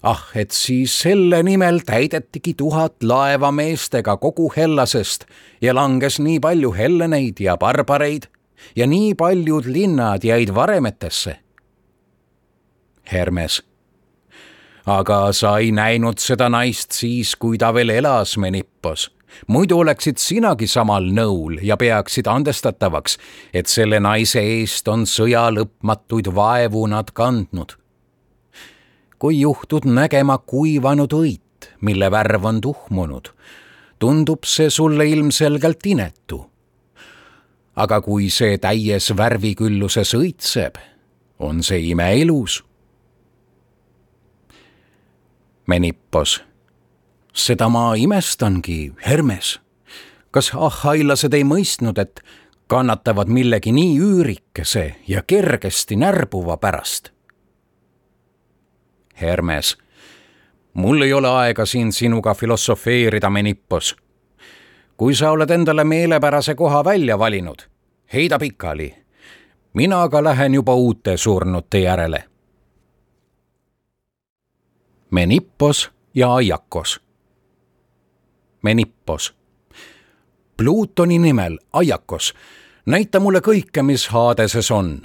ah, 0.04 0.24
et 0.36 0.52
siis 0.52 1.02
selle 1.02 1.44
nimel 1.44 1.82
täidetigi 1.86 2.54
tuhat 2.54 3.04
laeva 3.04 3.52
meestega 3.52 4.18
kogu 4.18 4.52
Hellasest 4.56 5.26
ja 5.62 5.76
langes 5.76 6.20
nii 6.20 6.40
palju 6.40 6.72
Helleneid 6.72 7.40
ja 7.40 7.58
barbareid 7.58 8.30
ja 8.76 8.88
nii 8.88 9.16
paljud 9.16 9.66
linnad 9.66 10.24
jäid 10.24 10.56
varemetesse. 10.56 11.40
Hermes 13.12 13.64
aga 14.90 15.30
sa 15.34 15.58
ei 15.62 15.72
näinud 15.76 16.20
seda 16.22 16.50
naist 16.50 16.96
siis, 16.98 17.36
kui 17.36 17.58
ta 17.58 17.74
veel 17.74 17.92
elas 17.94 18.38
Menippos. 18.38 19.10
Muidu 19.48 19.80
oleksid 19.80 20.18
sinagi 20.22 20.68
samal 20.68 21.10
nõul 21.14 21.60
ja 21.64 21.78
peaksid 21.78 22.28
andestatavaks, 22.28 23.18
et 23.54 23.68
selle 23.68 24.00
naise 24.00 24.42
eest 24.42 24.88
on 24.88 25.06
sõja 25.10 25.48
lõpmatuid 25.54 26.32
vaevu 26.36 26.86
nad 26.88 27.12
kandnud. 27.14 27.78
kui 29.20 29.42
juhtud 29.42 29.84
nägema 29.86 30.38
kuivanud 30.38 31.12
õit, 31.14 31.68
mille 31.82 32.12
värv 32.12 32.46
on 32.46 32.62
tuhmunud, 32.62 33.28
tundub 34.00 34.46
see 34.48 34.70
sulle 34.70 35.08
ilmselgelt 35.10 35.86
inetu. 35.86 36.46
aga 37.76 38.02
kui 38.02 38.30
see 38.30 38.58
täies 38.58 39.12
värvikülluses 39.18 40.14
õitseb, 40.14 40.76
on 41.40 41.64
see 41.64 41.90
imeilus 41.90 42.64
Menippos. 45.70 46.49
Seda 47.34 47.70
ma 47.70 47.94
imestangi, 47.96 48.94
Hermes. 49.08 49.60
kas 50.32 50.52
ahhailased 50.56 51.34
ei 51.34 51.44
mõistnud, 51.44 51.98
et 51.98 52.22
kannatavad 52.68 53.28
millegi 53.34 53.72
nii 53.74 53.96
üürikese 54.00 54.96
ja 55.08 55.24
kergesti 55.24 55.96
närbuva 55.96 56.58
pärast? 56.58 57.10
Hermes. 59.22 59.78
mul 60.74 61.02
ei 61.02 61.14
ole 61.14 61.28
aega 61.28 61.66
siin 61.66 61.92
sinuga 61.94 62.34
filosofeerida, 62.34 63.30
Menippos. 63.30 63.96
kui 64.98 65.16
sa 65.16 65.32
oled 65.32 65.50
endale 65.50 65.84
meelepärase 65.84 66.56
koha 66.56 66.84
välja 66.86 67.20
valinud, 67.20 67.62
heida 68.14 68.40
pikali. 68.40 68.96
mina 69.74 70.02
aga 70.02 70.24
lähen 70.24 70.54
juba 70.54 70.74
uute 70.74 71.18
surnute 71.18 71.80
järele 71.80 72.30
Menippos 75.12 75.92
ja 76.16 76.34
Aiakos. 76.34 77.02
Menippos. 78.62 79.34
Pluutoni 80.58 81.20
nimel 81.20 81.58
Aiakos, 81.74 82.34
näita 82.86 83.20
mulle 83.20 83.40
kõike, 83.40 83.84
mis 83.84 84.08
Haadeses 84.08 84.72
on. 84.72 85.02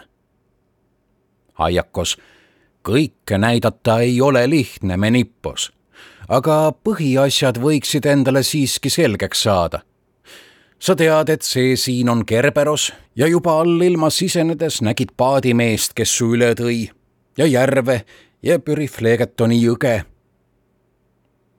Aiakos, 1.58 2.16
kõike 2.82 3.38
näidata 3.38 4.00
ei 4.00 4.20
ole 4.20 4.46
lihtne, 4.50 4.96
Menippos, 4.96 5.70
aga 6.28 6.72
põhiasjad 6.84 7.62
võiksid 7.62 8.06
endale 8.10 8.42
siiski 8.42 8.90
selgeks 8.90 9.42
saada 9.42 9.84
sa 10.84 10.92
tead, 10.96 11.30
et 11.32 11.42
see 11.46 11.76
siin 11.80 12.10
on 12.12 12.24
Kerberos 12.28 12.90
ja 13.16 13.28
juba 13.30 13.56
allilma 13.62 14.10
sisenedes 14.12 14.82
nägid 14.84 15.14
paadimeest, 15.16 15.94
kes 15.96 16.12
su 16.18 16.34
üle 16.36 16.52
tõi 16.58 16.90
ja 17.38 17.46
järve 17.48 18.02
ja 18.44 18.58
Pürifleegetoni 18.60 19.60
jõge. 19.62 20.02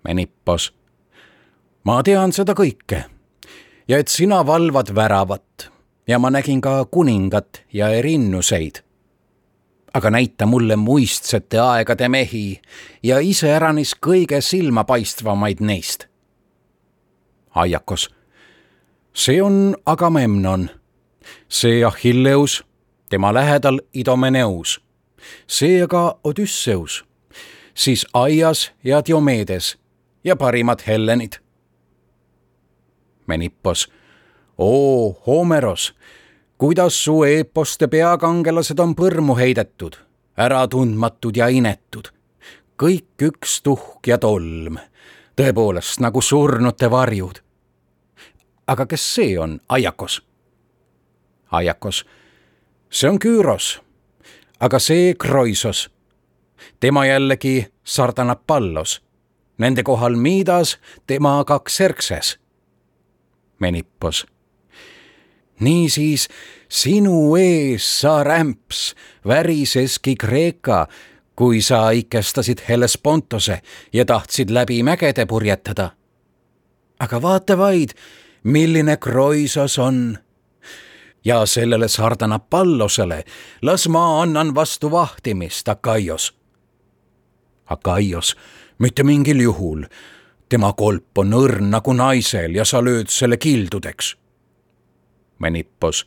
Menippos. 0.05 0.69
Ma 1.85 2.01
tean 2.03 2.33
seda 2.33 2.55
kõike 2.57 3.03
ja 3.87 3.99
et 4.01 4.09
sina 4.09 4.41
valvad 4.45 4.93
väravat 4.95 5.69
ja 6.07 6.19
ma 6.19 6.31
nägin 6.33 6.61
ka 6.61 6.85
kuningat 6.85 7.63
ja 7.73 7.89
erinnuseid. 7.89 8.81
aga 9.93 10.09
näita 10.11 10.45
mulle 10.45 10.75
muistsete 10.75 11.59
aegade 11.59 12.09
mehi 12.09 12.61
ja 13.03 13.19
iseäranis 13.19 13.95
kõige 13.95 14.41
silmapaistvamaid 14.41 15.59
neist. 15.59 16.07
Aiakos. 17.55 18.09
see 19.13 19.41
on 19.41 19.75
Agamemnon, 19.85 20.69
see 21.49 21.85
Achilleus, 21.85 22.63
tema 23.09 23.33
lähedal 23.33 23.79
Idomeneus 23.93 24.85
seega 25.47 26.19
Odüsseus, 26.23 27.05
siis 27.73 28.05
Aias 28.13 28.71
ja 28.83 29.01
Diomedes 29.05 29.77
ja 30.23 30.35
parimad 30.35 30.79
Hellenid. 30.87 31.44
Menippos, 33.27 33.89
oo 34.57 35.21
Homeros, 35.27 35.95
kuidas 36.57 37.03
su 37.03 37.23
eeposte 37.23 37.87
peakangelased 37.87 38.79
on 38.79 38.95
põrmu 38.95 39.37
heidetud, 39.37 39.95
äratundmatud 40.37 41.37
ja 41.37 41.47
inetud, 41.47 42.11
kõik 42.81 43.29
üks 43.29 43.61
tuhk 43.63 44.07
ja 44.07 44.17
tolm, 44.17 44.77
tõepoolest 45.35 45.99
nagu 45.99 46.21
surnute 46.21 46.91
varjud. 46.91 47.41
aga 48.67 48.85
kes 48.85 49.13
see 49.15 49.39
on, 49.39 49.59
Aiakos? 49.69 50.21
Aiakos, 51.51 52.05
see 52.89 53.09
on 53.09 53.19
Küüros 53.19 53.85
aga 54.59 54.79
see 54.79 55.13
Kroisos, 55.13 55.89
tema 56.79 57.05
jällegi 57.05 57.67
Sardanapallos, 57.83 59.01
nende 59.57 59.83
kohal 59.83 60.15
Miidas, 60.15 60.77
tema 61.07 61.39
aga 61.39 61.59
Xerxes. 63.55 63.59
Menippos. 63.59 64.25
niisiis 65.59 66.27
sinu 66.69 67.35
ees, 67.35 68.01
sa 68.01 68.23
rämps, 68.23 68.95
väriseski 69.27 70.15
Kreeka, 70.15 70.87
kui 71.35 71.61
sa 71.61 71.89
ikestasid 71.89 72.59
Hellespontose 72.69 73.61
ja 73.93 74.05
tahtsid 74.05 74.49
läbi 74.49 74.83
mägede 74.83 75.25
purjetada. 75.25 75.91
aga 76.99 77.21
vaata 77.21 77.57
vaid, 77.57 77.89
milline 78.43 78.97
Kroisos 78.97 79.79
on 79.79 80.17
ja 81.25 81.45
sellele 81.45 81.87
Sardanapallosele 81.87 83.23
las 83.61 83.87
ma 83.87 84.21
annan 84.21 84.55
vastu 84.55 84.91
vahtimist, 84.91 85.67
Akaios. 85.67 86.35
Akaios, 87.65 88.35
mitte 88.79 89.03
mingil 89.03 89.41
juhul. 89.41 89.83
Tema 90.49 90.73
kolp 90.73 91.17
on 91.17 91.33
õrn 91.33 91.69
nagu 91.73 91.93
naisel 91.93 92.55
ja 92.55 92.65
sa 92.65 92.81
lööd 92.83 93.09
selle 93.09 93.37
kildudeks. 93.37 94.15
Menippos, 95.39 96.05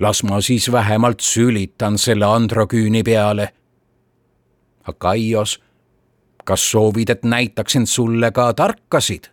las 0.00 0.22
ma 0.22 0.40
siis 0.40 0.70
vähemalt 0.72 1.20
sülitan 1.20 1.98
selle 1.98 2.26
androküüni 2.26 3.02
peale. 3.02 3.52
Akaios, 4.88 5.60
kas 6.44 6.70
soovid, 6.70 7.10
et 7.10 7.24
näitaksin 7.24 7.86
sulle 7.86 8.30
ka 8.32 8.52
tarkasid? 8.54 9.30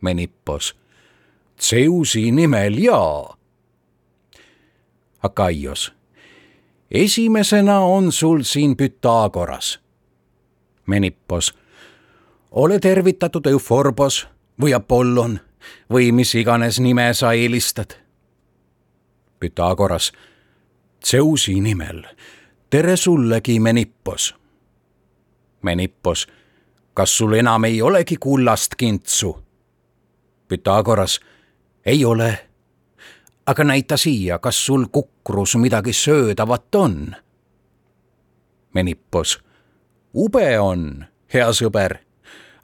Menippos, 0.00 0.74
Zeusi 1.60 2.30
nimel 2.30 2.78
jaa 2.78 3.40
Akaios. 5.22 5.92
esimesena 6.90 7.78
on 7.78 8.12
sul 8.12 8.42
siin 8.42 8.76
Pythagoras. 8.76 9.80
Menippos. 10.86 11.59
Ole 12.50 12.78
tervitatud 12.78 13.46
Euforbos 13.46 14.28
või 14.60 14.74
Apollon 14.74 15.40
või 15.92 16.12
mis 16.12 16.34
iganes 16.34 16.80
nime 16.80 17.14
sa 17.14 17.32
eelistad. 17.32 17.94
Pythagoras, 19.40 20.12
Zeusi 21.04 21.60
nimel, 21.60 22.02
tere 22.70 22.96
sullegi, 22.96 23.60
Menippos. 23.60 24.34
Menippos, 25.62 26.26
kas 26.94 27.16
sul 27.16 27.32
enam 27.32 27.64
ei 27.64 27.82
olegi 27.82 28.16
kullast 28.16 28.74
kintsu? 28.76 29.38
Pythagoras, 30.48 31.20
ei 31.86 32.04
ole. 32.04 32.46
aga 33.46 33.64
näita 33.64 33.96
siia, 33.96 34.38
kas 34.38 34.66
sul 34.66 34.84
kukrus 34.92 35.56
midagi 35.56 35.92
söödavat 35.92 36.74
on? 36.74 37.16
Menippos, 38.74 39.40
ube 40.14 40.60
on, 40.60 41.04
hea 41.34 41.48
sõber, 41.52 41.98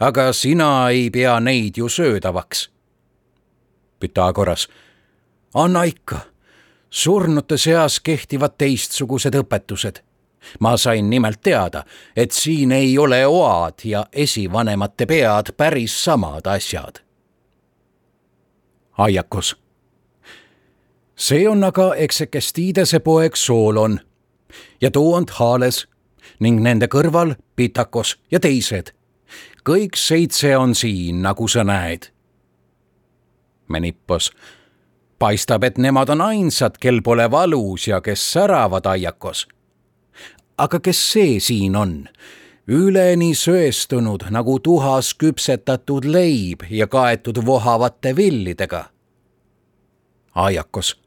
aga 0.00 0.32
sina 0.32 0.88
ei 0.90 1.11
pea 1.11 1.40
neid 1.40 1.76
ju 1.76 1.88
söödavaks. 1.88 2.70
Pythagoras, 4.00 4.68
anna 5.54 5.82
ikka 5.82 6.20
surnute 6.90 7.59
seas 7.59 8.00
kehtivad 8.00 8.56
teistsugused 8.59 9.35
õpetused. 9.35 10.02
ma 10.61 10.76
sain 10.76 11.11
nimelt 11.11 11.40
teada, 11.42 11.85
et 12.16 12.30
siin 12.30 12.72
ei 12.72 12.98
ole 12.98 13.26
oad 13.26 13.82
ja 13.85 14.06
esivanemate 14.12 15.06
pead 15.06 15.50
päris 15.56 16.04
samad 16.04 16.46
asjad. 16.46 17.02
Aiakos. 18.98 19.56
see 21.16 21.48
on 21.48 21.64
aga 21.64 21.94
Eksekestiidese 21.94 23.00
poeg 23.00 23.37
Soolon 23.37 24.00
ja 24.80 24.90
Tooant 24.90 25.30
Haales 25.30 25.87
ning 26.40 26.61
nende 26.61 26.87
kõrval 26.87 27.35
Pitakos 27.56 28.16
ja 28.30 28.40
teised. 28.40 28.95
Kõik 29.66 29.96
seitse 29.98 30.57
on 30.57 30.74
siin, 30.74 31.22
nagu 31.22 31.48
sa 31.48 31.64
näed. 31.64 32.11
Menippos 33.68 34.31
paistab, 35.18 35.64
et 35.64 35.79
nemad 35.79 36.09
on 36.09 36.20
ainsad, 36.20 36.79
kel 36.81 37.02
pole 37.02 37.31
valus 37.31 37.88
ja 37.88 38.00
kes 38.00 38.33
säravad 38.33 38.87
aiakos. 38.87 39.48
aga 40.59 40.81
kes 40.81 41.12
see 41.12 41.40
siin 41.40 41.76
on? 41.76 42.09
üleni 42.68 43.35
söestunud 43.35 44.24
nagu 44.31 44.59
tuhas 44.59 45.14
küpsetatud 45.14 46.05
leib 46.05 46.64
ja 46.70 46.87
kaetud 46.87 47.46
vohavate 47.46 48.16
villidega. 48.16 48.85
aiakos. 50.35 51.00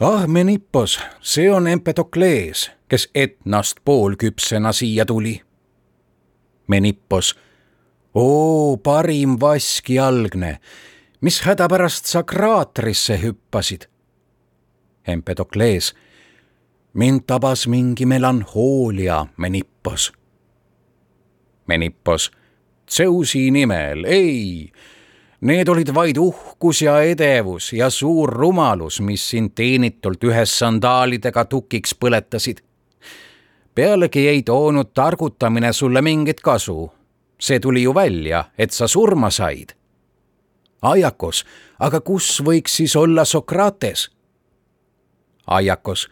ah, 0.00 0.26
Menippos, 0.26 1.00
see 1.20 1.50
on 1.52 1.66
Empedoklees, 1.66 2.70
kes 2.88 3.10
Etnast 3.14 3.76
poolküpsena 3.84 4.72
siia 4.72 5.06
tuli. 5.06 5.42
Menippos. 6.72 7.34
oo, 8.14 8.76
parim 8.76 9.36
vaskjalgne 9.40 10.56
mis 11.22 11.40
häda 11.46 11.68
pärast 11.70 12.06
sa 12.10 12.22
kraatrisse 12.22 13.16
hüppasid? 13.22 13.86
Empedoklees, 15.06 15.94
mind 16.94 17.20
tabas 17.26 17.66
mingi 17.66 18.06
melanhoolia, 18.06 19.26
Menippos. 19.36 20.12
Menippos, 21.66 22.30
Zeusi 22.90 23.50
nimel, 23.50 24.04
ei. 24.04 24.72
Need 25.40 25.68
olid 25.68 25.94
vaid 25.94 26.18
uhkus 26.18 26.82
ja 26.82 27.00
edevus 27.02 27.72
ja 27.72 27.90
suur 27.90 28.30
rumalus, 28.30 29.00
mis 29.00 29.30
sind 29.30 29.54
teenitult 29.54 30.24
ühes 30.24 30.58
sandaalidega 30.58 31.44
tukiks 31.44 31.94
põletasid. 31.94 32.62
Pealegi 33.74 34.28
ei 34.28 34.42
toonud 34.42 34.92
targutamine 34.94 35.72
sulle 35.72 36.02
mingit 36.02 36.40
kasu. 36.40 36.92
see 37.40 37.60
tuli 37.60 37.82
ju 37.82 37.94
välja, 37.94 38.44
et 38.58 38.70
sa 38.70 38.86
surma 38.86 39.30
said 39.30 39.74
Aiakos, 40.82 41.44
aga 41.78 42.00
kus 42.00 42.42
võiks 42.42 42.74
siis 42.76 42.96
olla 42.96 43.24
Sokrates? 43.24 44.10
Aiakos, 45.46 46.08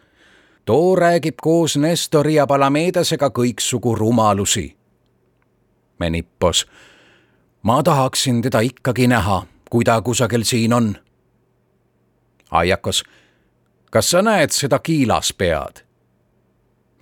too 0.65 0.95
räägib 0.95 1.35
koos 1.43 1.75
Nestori 1.77 2.37
ja 2.37 2.47
Palamedesega 2.47 3.29
kõiksugu 3.35 3.95
rumalusi. 3.99 4.77
Menippos, 5.99 6.65
ma 7.63 7.83
tahaksin 7.83 8.41
teda 8.41 8.63
ikkagi 8.63 9.07
näha, 9.11 9.43
kui 9.69 9.83
ta 9.83 10.01
kusagil 10.01 10.47
siin 10.47 10.73
on. 10.73 10.95
Aiakos, 12.51 13.03
kas 13.91 14.09
sa 14.11 14.21
näed 14.21 14.55
seda 14.55 14.79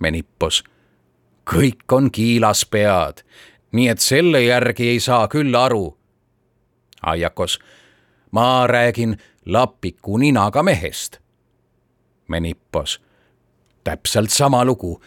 Menippos, 0.00 0.64
kõik 1.44 1.92
on 1.92 2.10
kiilaspead, 2.10 3.22
nii 3.72 3.88
et 3.88 4.00
selle 4.00 4.42
järgi 4.42 4.88
ei 4.88 5.00
saa 5.00 5.28
küll 5.28 5.54
aru 5.54 5.96
Aiakos, 7.02 7.58
ma 8.32 8.66
räägin 8.66 9.16
lapiku 9.46 10.16
ninaga 10.16 10.62
mehest. 10.62 11.18
Menippos, 12.28 13.00
täpselt 13.84 14.30
sama 14.30 14.64
lugu, 14.64 15.00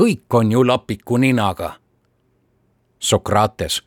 kõik 0.00 0.26
on 0.34 0.52
ju 0.52 0.66
lapiku 0.66 1.16
ninaga. 1.16 1.76
Sokrates, 2.98 3.82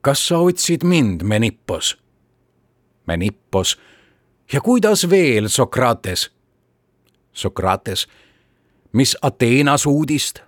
kas 0.00 0.28
sa 0.28 0.38
otsid 0.38 0.84
mind, 0.84 1.22
Menippos? 1.22 1.96
Menippos, 3.06 3.78
ja 4.52 4.60
kuidas 4.60 5.08
veel, 5.10 5.48
Sokrates? 5.48 6.30
Sokrates, 7.32 8.06
mis 8.94 9.16
Ateenas 9.22 9.86
uudist? 9.86 10.40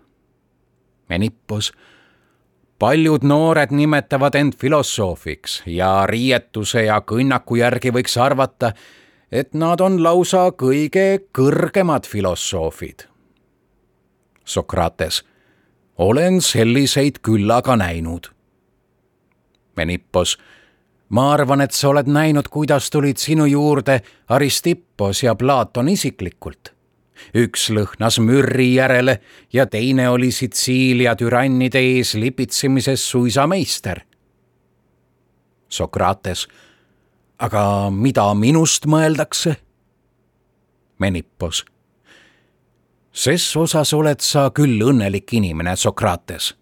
Menippos 1.09 1.72
paljud 2.78 3.24
noored 3.24 3.70
nimetavad 3.70 4.35
end 4.35 4.52
filosoofiks 4.59 5.62
ja 5.66 6.06
riietuse 6.06 6.85
ja 6.87 7.00
kõnnaku 7.00 7.59
järgi 7.61 7.92
võiks 7.94 8.16
arvata, 8.20 8.72
et 9.32 9.54
nad 9.54 9.80
on 9.80 9.98
lausa 10.02 10.50
kõige 10.52 11.26
kõrgemad 11.35 12.06
filosoofid. 12.06 13.06
Sokrates, 14.44 15.24
olen 15.98 16.40
selliseid 16.40 17.18
küllaga 17.22 17.76
näinud. 17.76 18.30
Menippos, 19.76 20.37
ma 21.09 21.32
arvan, 21.32 21.61
et 21.61 21.74
sa 21.74 21.88
oled 21.90 22.06
näinud, 22.06 22.48
kuidas 22.48 22.90
tulid 22.90 23.18
sinu 23.18 23.44
juurde 23.50 24.00
Aristippos 24.28 25.22
ja 25.22 25.35
Platon 25.35 25.88
isiklikult 25.88 26.76
üks 27.35 27.70
lõhnas 27.70 28.18
mürri 28.22 28.74
järele 28.74 29.20
ja 29.52 29.66
teine 29.66 30.09
oli 30.11 30.31
Sitsiilia 30.33 31.16
türannide 31.16 31.81
ees 31.81 32.14
lipitsemises 32.14 33.11
suisa 33.11 33.46
meister. 33.46 34.00
Sokrates, 35.68 36.46
aga 37.38 37.90
mida 37.90 38.26
minust 38.35 38.87
mõeldakse? 38.87 39.57
Menippos. 40.98 41.64
ses 43.12 43.57
osas 43.57 43.92
oled 43.92 44.20
sa 44.20 44.50
küll 44.50 44.81
õnnelik 44.81 45.33
inimene, 45.33 45.76
Sokrates. 45.76 46.55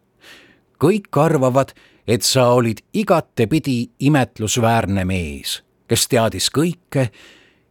kõik 0.78 1.16
arvavad, 1.16 1.72
et 2.06 2.22
sa 2.22 2.48
olid 2.52 2.80
igatepidi 2.92 3.90
imetlusväärne 3.98 5.04
mees, 5.04 5.62
kes 5.88 6.08
teadis 6.08 6.50
kõike 6.50 7.10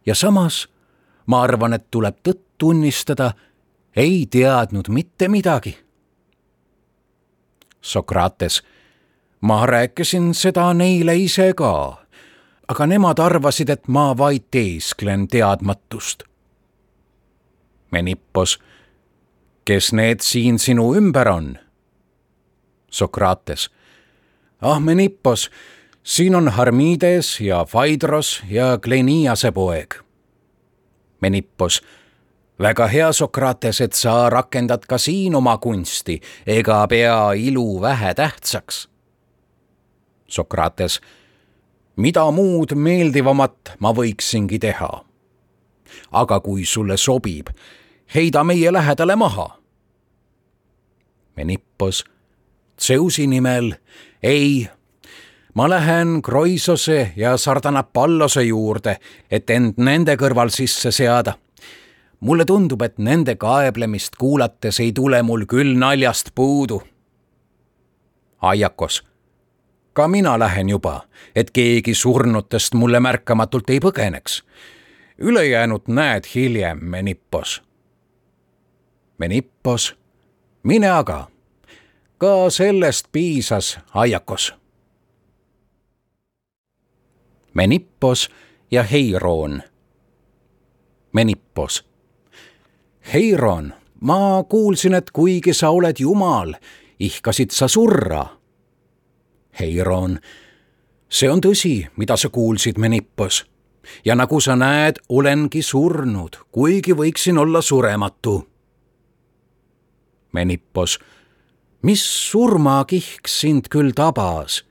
ja 0.06 0.14
samas 0.14 0.66
ma 1.26 1.42
arvan, 1.42 1.74
et 1.76 1.86
tuleb 1.90 2.20
tõtt 2.22 2.43
tunnistada, 2.58 3.32
ei 3.96 4.26
teadnud 4.30 4.88
mitte 4.88 5.28
midagi. 5.28 5.78
Sokrates, 7.80 8.62
ma 9.40 9.66
rääkisin 9.66 10.34
seda 10.34 10.74
neile 10.74 11.16
ise 11.16 11.52
ka, 11.56 12.04
aga 12.68 12.86
nemad 12.86 13.18
arvasid, 13.18 13.68
et 13.68 13.88
ma 13.88 14.14
vaid 14.16 14.48
teesklen 14.50 15.28
teadmatust. 15.28 16.24
Menippos, 17.90 18.58
kes 19.64 19.92
need 19.92 20.24
siin 20.24 20.58
sinu 20.58 20.94
ümber 20.96 21.28
on? 21.28 21.58
Sokrates, 22.90 23.70
ah 24.60 24.80
Menippos, 24.80 25.50
siin 26.02 26.34
on 26.34 26.48
Harmides 26.48 27.40
ja 27.40 27.64
Phaedros 27.64 28.42
ja 28.50 28.78
Kleniase 28.78 29.52
poeg. 29.52 29.94
Menippos 31.20 31.82
väga 32.58 32.86
hea, 32.86 33.12
Sokrates, 33.12 33.80
et 33.80 33.92
sa 33.92 34.30
rakendad 34.30 34.86
ka 34.88 34.98
siin 34.98 35.34
oma 35.34 35.58
kunsti 35.58 36.20
ega 36.46 36.86
pea 36.88 37.32
ilu 37.32 37.80
vähetähtsaks. 37.80 38.88
Sokrates, 40.28 41.00
mida 41.96 42.24
muud 42.30 42.74
meeldivamat 42.74 43.76
ma 43.78 43.92
võiksingi 43.94 44.58
teha? 44.58 45.04
aga 46.10 46.40
kui 46.40 46.64
sulle 46.66 46.96
sobib, 46.98 47.52
heida 48.14 48.42
meie 48.44 48.72
lähedale 48.72 49.14
maha. 49.16 49.46
Menippos, 51.36 52.04
Zeusi 52.80 53.26
nimel, 53.26 53.74
ei, 54.22 54.66
ma 55.54 55.68
lähen 55.70 56.18
Kroisose 56.22 57.12
ja 57.16 57.36
Sardanapallose 57.36 58.42
juurde, 58.42 58.96
et 59.30 59.50
end 59.50 59.78
nende 59.78 60.16
kõrval 60.18 60.50
sisse 60.50 60.90
seada 60.90 61.36
mulle 62.24 62.44
tundub, 62.44 62.82
et 62.82 62.98
nende 62.98 63.36
kaeblemist 63.36 64.16
kuulates 64.16 64.80
ei 64.80 64.92
tule 64.92 65.22
mul 65.22 65.44
küll 65.44 65.76
naljast 65.76 66.30
puudu. 66.34 66.80
Aiakos, 68.40 69.02
ka 69.92 70.08
mina 70.08 70.38
lähen 70.38 70.68
juba, 70.68 71.02
et 71.36 71.50
keegi 71.50 71.94
surnutest 71.94 72.74
mulle 72.74 73.00
märkamatult 73.00 73.70
ei 73.70 73.80
põgeneks. 73.80 74.42
ülejäänut 75.18 75.88
näed 75.88 76.24
hiljem, 76.34 76.78
Menippos. 76.80 77.62
Menippos, 79.18 79.96
mine 80.62 80.90
aga. 80.90 81.28
ka 82.18 82.50
sellest 82.50 83.06
piisas, 83.12 83.78
aiakos. 83.94 84.54
Menippos 87.54 88.30
ja 88.70 88.82
Heiroon. 88.82 89.62
Menippos. 91.12 91.93
Heiron, 93.12 93.74
ma 94.00 94.44
kuulsin, 94.48 94.94
et 94.94 95.10
kuigi 95.10 95.52
sa 95.54 95.70
oled 95.70 96.00
jumal, 96.00 96.54
ihkasid 96.98 97.50
sa 97.50 97.68
surra 97.68 98.24
Heiron, 99.60 100.18
see 101.08 101.30
on 101.30 101.42
tõsi, 101.42 101.84
mida 101.96 102.16
sa 102.16 102.28
kuulsid 102.28 102.78
Menippos. 102.78 103.44
ja 104.04 104.14
nagu 104.14 104.40
sa 104.40 104.56
näed, 104.56 104.96
olengi 105.08 105.62
surnud, 105.62 106.36
kuigi 106.52 106.94
võiksin 106.96 107.38
olla 107.38 107.60
surematu. 107.62 108.48
Menippos, 110.32 110.98
mis 111.82 112.30
surmakihk 112.30 113.28
sind 113.28 113.68
küll 113.68 113.92
tabas, 113.92 114.64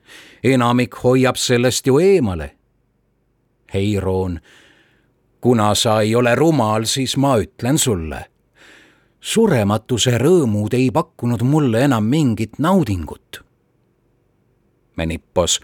enamik 0.44 0.98
hoiab 1.04 1.38
sellest 1.38 1.88
ju 1.88 2.00
eemale. 2.00 2.56
Heiron, 3.74 4.40
kuna 5.44 5.74
sa 5.76 6.00
ei 6.02 6.16
ole 6.16 6.36
rumal, 6.40 6.86
siis 6.88 7.18
ma 7.20 7.36
ütlen 7.42 7.78
sulle 7.78 8.30
surematuse 9.24 10.18
rõõmud 10.20 10.76
ei 10.76 10.90
pakkunud 10.92 11.44
mulle 11.48 11.86
enam 11.88 12.04
mingit 12.12 12.60
naudingut 12.60 13.40
Menippos. 14.96 15.60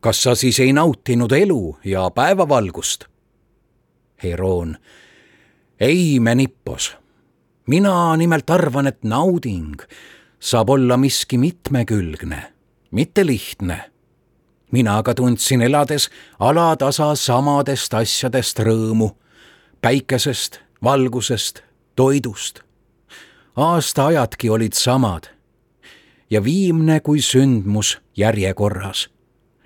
kas 0.00 0.22
sa 0.22 0.34
siis 0.34 0.58
ei 0.60 0.72
nautinud 0.72 1.32
elu 1.32 1.76
ja 1.84 2.10
päevavalgust? 2.10 3.04
Heroon. 4.22 4.76
ei, 5.80 6.20
Menippos. 6.20 6.96
mina 7.66 8.16
nimelt 8.16 8.50
arvan, 8.50 8.86
et 8.86 9.04
nauding 9.04 9.82
saab 10.40 10.70
olla 10.70 10.96
miski 10.96 11.38
mitmekülgne, 11.38 12.52
mitte 12.90 13.26
lihtne. 13.26 13.91
Mina 14.72 14.98
aga 14.98 15.14
tundsin 15.14 15.62
elades 15.62 16.08
alatasa 16.40 17.14
samadest 17.14 17.94
asjadest 17.94 18.58
rõõmu, 18.58 19.10
päikesest, 19.80 20.58
valgusest, 20.84 21.62
toidust. 21.96 22.60
aastaajadki 23.56 24.50
olid 24.50 24.72
samad 24.72 25.28
ja 26.30 26.44
viimne 26.44 27.00
kui 27.00 27.20
sündmus 27.20 27.98
järjekorras, 28.16 29.10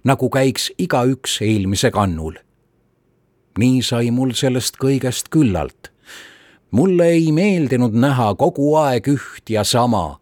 nagu 0.04 0.30
käiks 0.30 0.72
igaüks 0.78 1.38
eelmise 1.42 1.90
kannul. 1.90 2.34
nii 3.58 3.82
sai 3.82 4.10
mul 4.10 4.32
sellest 4.34 4.76
kõigest 4.82 5.30
küllalt. 5.30 5.92
mulle 6.70 7.06
ei 7.08 7.32
meeldinud 7.32 7.94
näha 7.94 8.34
kogu 8.34 8.74
aeg 8.76 9.08
üht 9.08 9.50
ja 9.50 9.64
sama, 9.64 10.18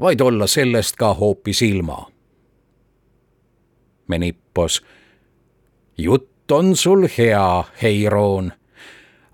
vaid 0.00 0.20
olla 0.20 0.46
sellest 0.46 0.96
ka 0.96 1.14
hoopis 1.14 1.62
ilma. 1.62 2.13
Menippos. 4.06 4.82
jutt 5.98 6.50
on 6.50 6.76
sul 6.76 7.08
hea, 7.18 7.64
Heiroon. 7.82 8.52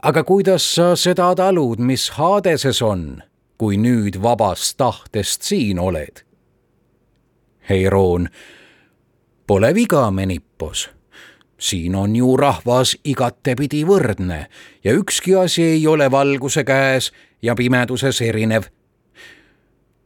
aga 0.02 0.24
kuidas 0.24 0.74
sa 0.74 0.96
seda 0.96 1.34
talud, 1.34 1.78
mis 1.78 2.10
Hadeses 2.10 2.82
on? 2.82 3.22
kui 3.58 3.76
nüüd 3.76 4.22
vabast 4.22 4.76
tahtest 4.76 5.42
siin 5.42 5.78
oled. 5.78 6.22
Heiroon, 7.68 8.28
pole 9.46 9.74
viga, 9.74 10.10
Menippos. 10.10 10.90
siin 11.58 11.94
on 11.94 12.16
ju 12.16 12.36
rahvas 12.36 12.96
igatepidi 13.04 13.82
võrdne 13.84 14.46
ja 14.84 14.92
ükski 14.96 15.34
asi 15.36 15.62
ei 15.62 15.86
ole 15.86 16.10
valguse 16.10 16.64
käes 16.64 17.12
ja 17.42 17.54
pimeduses 17.54 18.20
erinev. 18.20 18.62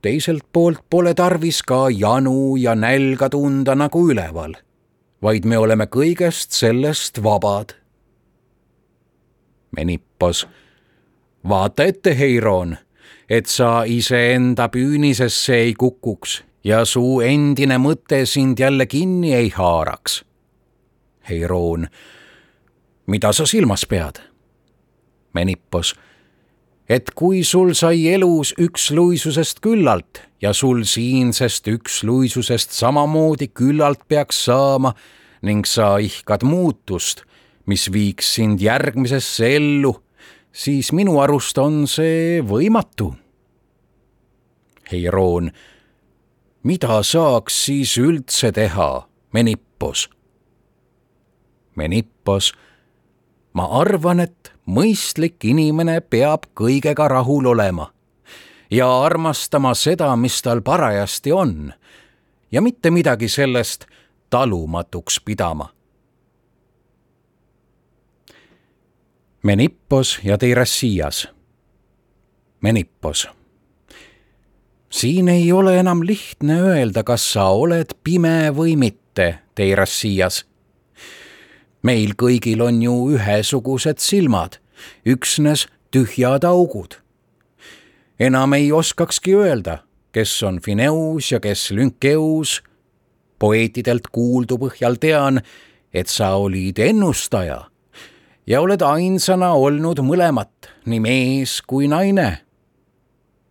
Teiselt 0.05 0.45
poolt 0.53 0.85
pole 0.91 1.15
tarvis 1.17 1.63
ka 1.65 1.89
janu 1.89 2.57
ja 2.61 2.75
nälga 2.77 3.31
tunda 3.33 3.75
nagu 3.75 4.05
üleval, 4.13 4.59
vaid 5.25 5.49
me 5.49 5.59
oleme 5.59 5.89
kõigest 5.89 6.53
sellest 6.53 7.23
vabad. 7.25 7.73
Menippos, 9.75 10.45
vaata 11.49 11.89
ette, 11.89 12.13
Heiroon 12.15 12.77
et 13.29 13.49
sa 13.49 13.85
iseenda 13.89 14.69
püünisesse 14.73 15.57
ei 15.57 15.75
kukuks 15.79 16.43
ja 16.65 16.85
su 16.89 17.21
endine 17.25 17.79
mõte 17.81 18.25
sind 18.29 18.61
jälle 18.61 18.87
kinni 18.87 19.35
ei 19.35 19.51
haaraks. 19.55 20.23
Heiroon, 21.29 21.87
mida 23.07 23.33
sa 23.33 23.47
silmas 23.49 23.87
pead? 23.89 24.21
Menippos, 25.35 25.95
et 26.89 27.11
kui 27.17 27.43
sul 27.45 27.73
sai 27.75 28.07
elus 28.13 28.55
üksluisusest 28.61 29.61
küllalt 29.65 30.23
ja 30.43 30.53
sul 30.53 30.85
siinsest 30.85 31.69
üksluisusest 31.69 32.77
samamoodi 32.77 33.49
küllalt 33.49 34.05
peaks 34.09 34.45
saama 34.45 34.95
ning 35.43 35.67
sa 35.69 35.97
ihkad 35.99 36.45
muutust, 36.45 37.25
mis 37.67 37.91
viiks 37.93 38.35
sind 38.37 38.61
järgmisesse 38.61 39.55
ellu 39.57 39.95
siis 40.55 40.93
minu 40.95 41.19
arust 41.21 41.59
on 41.59 41.85
see 41.91 42.41
võimatu. 42.47 43.11
Heiroon, 44.93 45.51
mida 46.63 47.01
saaks 47.03 47.57
siis 47.67 47.97
üldse 47.99 48.53
teha, 48.55 49.07
Menippos? 49.35 50.07
Menippos, 51.75 52.53
ma 53.59 53.67
arvan, 53.81 54.23
et 54.23 54.54
mõistlik 54.67 55.45
inimene 55.45 56.01
peab 56.01 56.49
kõigega 56.55 57.09
rahul 57.09 57.47
olema 57.47 57.91
ja 58.71 58.89
armastama 59.05 59.75
seda, 59.75 60.17
mis 60.17 60.43
tal 60.43 60.63
parajasti 60.63 61.33
on 61.33 61.73
ja 62.53 62.63
mitte 62.63 62.91
midagi 62.91 63.29
sellest 63.29 63.87
talumatuks 64.31 65.21
pidama 65.21 65.75
Menippos 69.45 70.21
ja 70.25 70.39
Teirassias. 70.39 71.29
Menippos. 72.61 73.29
siin 74.91 75.29
ei 75.29 75.53
ole 75.53 75.79
enam 75.79 76.01
lihtne 76.07 76.61
öelda, 76.61 77.03
kas 77.03 77.33
sa 77.33 77.49
oled 77.49 77.93
pime 78.05 78.49
või 78.57 78.77
mitte, 78.77 79.39
Teirassias. 79.55 80.47
Meil 81.85 82.15
kõigil 82.17 82.63
on 82.65 82.81
ju 82.83 82.95
ühesugused 83.15 84.01
silmad, 84.01 84.59
üksnes 85.07 85.67
tühjad 85.93 86.45
augud. 86.45 86.97
enam 88.19 88.53
ei 88.53 88.73
oskakski 88.73 89.35
öelda, 89.35 89.83
kes 90.13 90.43
on 90.43 90.61
Fineus 90.61 91.33
ja 91.33 91.41
kes 91.41 91.71
Lünkeus. 91.71 92.63
poeetidelt 93.39 94.09
kuuldu 94.13 94.59
põhjal 94.59 94.97
tean, 94.99 95.41
et 95.93 96.09
sa 96.09 96.35
olid 96.37 96.79
ennustaja 96.79 97.69
ja 98.47 98.61
oled 98.61 98.83
ainsana 98.83 99.53
olnud 99.53 100.01
mõlemat, 100.01 100.71
nii 100.87 101.01
mees 101.01 101.61
kui 101.63 101.89
naine. 101.89 102.41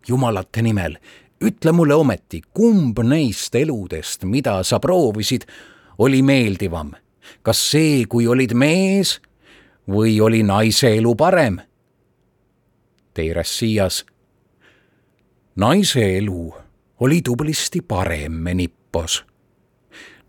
jumalate 0.08 0.62
nimel, 0.62 0.98
ütle 1.42 1.72
mulle 1.72 1.96
ometi, 1.96 2.42
kumb 2.54 3.00
neist 3.00 3.56
eludest, 3.56 4.24
mida 4.24 4.64
sa 4.64 4.80
proovisid, 4.80 5.46
oli 5.98 6.22
meeldivam? 6.22 7.03
Kas 7.42 7.72
see, 7.72 8.06
kui 8.06 8.28
olid 8.28 8.54
mees 8.54 9.20
või 9.90 10.20
oli 10.22 10.44
naise 10.44 10.96
elu 10.98 11.16
parem? 11.16 11.60
Teiressias. 13.14 14.06
naise 15.56 16.18
elu 16.18 16.54
oli 17.00 17.22
tublisti 17.22 17.82
parem, 17.82 18.32
Menippos. 18.32 19.24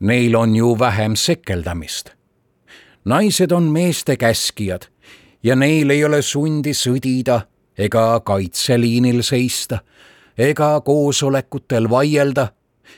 Neil 0.00 0.36
on 0.36 0.56
ju 0.56 0.78
vähem 0.78 1.16
sekeldamist 1.16 2.14
naised 3.04 3.52
on 3.52 3.62
meeste 3.62 4.16
käskijad 4.16 4.82
ja 5.42 5.56
neil 5.56 5.90
ei 5.90 6.04
ole 6.04 6.22
sundi 6.22 6.72
sõdida 6.72 7.40
ega 7.78 8.20
kaitseliinil 8.24 9.22
seista 9.22 9.82
ega 10.38 10.80
koosolekutel 10.80 11.90
vaielda 11.90 12.48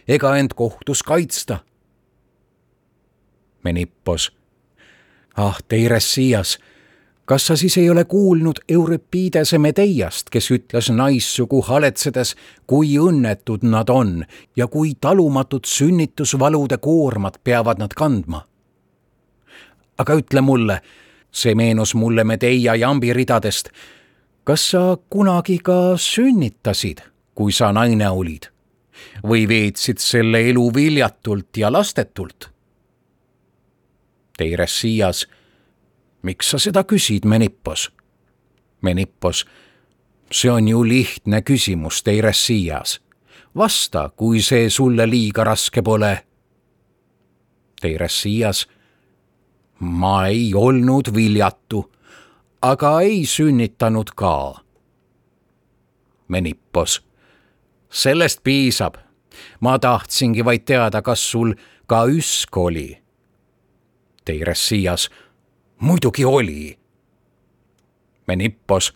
ega 0.09 0.37
end 0.38 0.54
kohtus 0.54 1.02
kaitsta. 1.02 1.59
Menippos. 3.66 4.31
ah, 5.37 5.59
Teiressias, 5.68 6.57
kas 7.24 7.46
sa 7.46 7.57
siis 7.57 7.76
ei 7.76 7.90
ole 7.90 8.05
kuulnud 8.05 8.62
Euripidese 8.68 9.59
Medeiast, 9.59 10.31
kes 10.31 10.50
ütles 10.55 10.90
naissugu 10.94 11.62
haletsedes, 11.62 12.37
kui 12.66 12.96
õnnetud 12.98 13.66
nad 13.66 13.90
on 13.90 14.24
ja 14.57 14.66
kui 14.66 14.94
talumatut 15.00 15.64
sünnitusvalude 15.64 16.79
koormat 16.79 17.40
peavad 17.44 17.83
nad 17.83 17.94
kandma 17.94 18.46
aga 19.98 20.16
ütle 20.20 20.42
mulle, 20.44 20.81
see 21.33 21.55
meenus 21.59 21.94
mulle 21.96 22.24
Medeia 22.24 22.76
jambi 22.76 23.12
ridadest. 23.16 23.70
kas 24.46 24.70
sa 24.70 24.96
kunagi 25.11 25.59
ka 25.59 25.96
sünnitasid, 25.98 27.02
kui 27.35 27.52
sa 27.52 27.72
naine 27.72 28.11
olid? 28.11 28.50
või 29.22 29.44
veetsid 29.48 29.98
selle 30.00 30.40
elu 30.50 30.70
viljatult 30.74 31.57
ja 31.57 31.72
lastetult? 31.72 32.48
Teiresias, 34.37 35.27
miks 36.22 36.51
sa 36.51 36.59
seda 36.59 36.85
küsid, 36.85 37.25
Menippos? 37.25 37.88
Menippos, 38.83 39.46
see 40.31 40.51
on 40.53 40.68
ju 40.68 40.83
lihtne 40.85 41.42
küsimus, 41.42 42.03
Teiresias. 42.03 43.01
vasta, 43.57 44.11
kui 44.16 44.42
see 44.42 44.70
sulle 44.70 45.07
liiga 45.09 45.44
raske 45.44 45.83
pole. 45.83 46.27
Teiresias, 47.81 48.66
ma 49.81 50.27
ei 50.27 50.53
olnud 50.55 51.09
viljatu, 51.14 51.92
aga 52.62 53.01
ei 53.01 53.25
sünnitanud 53.27 54.12
ka. 54.14 54.61
Menippos, 56.29 57.01
sellest 57.90 58.44
piisab. 58.44 58.94
ma 59.61 59.79
tahtsingi 59.79 60.44
vaid 60.44 60.64
teada, 60.64 61.03
kas 61.03 61.31
sul 61.31 61.55
ka 61.87 62.05
üsk 62.05 62.57
oli 62.57 63.05
Teiresias 64.26 65.10
muidugi 65.78 66.24
oli. 66.24 66.78
Menippos, 68.26 68.92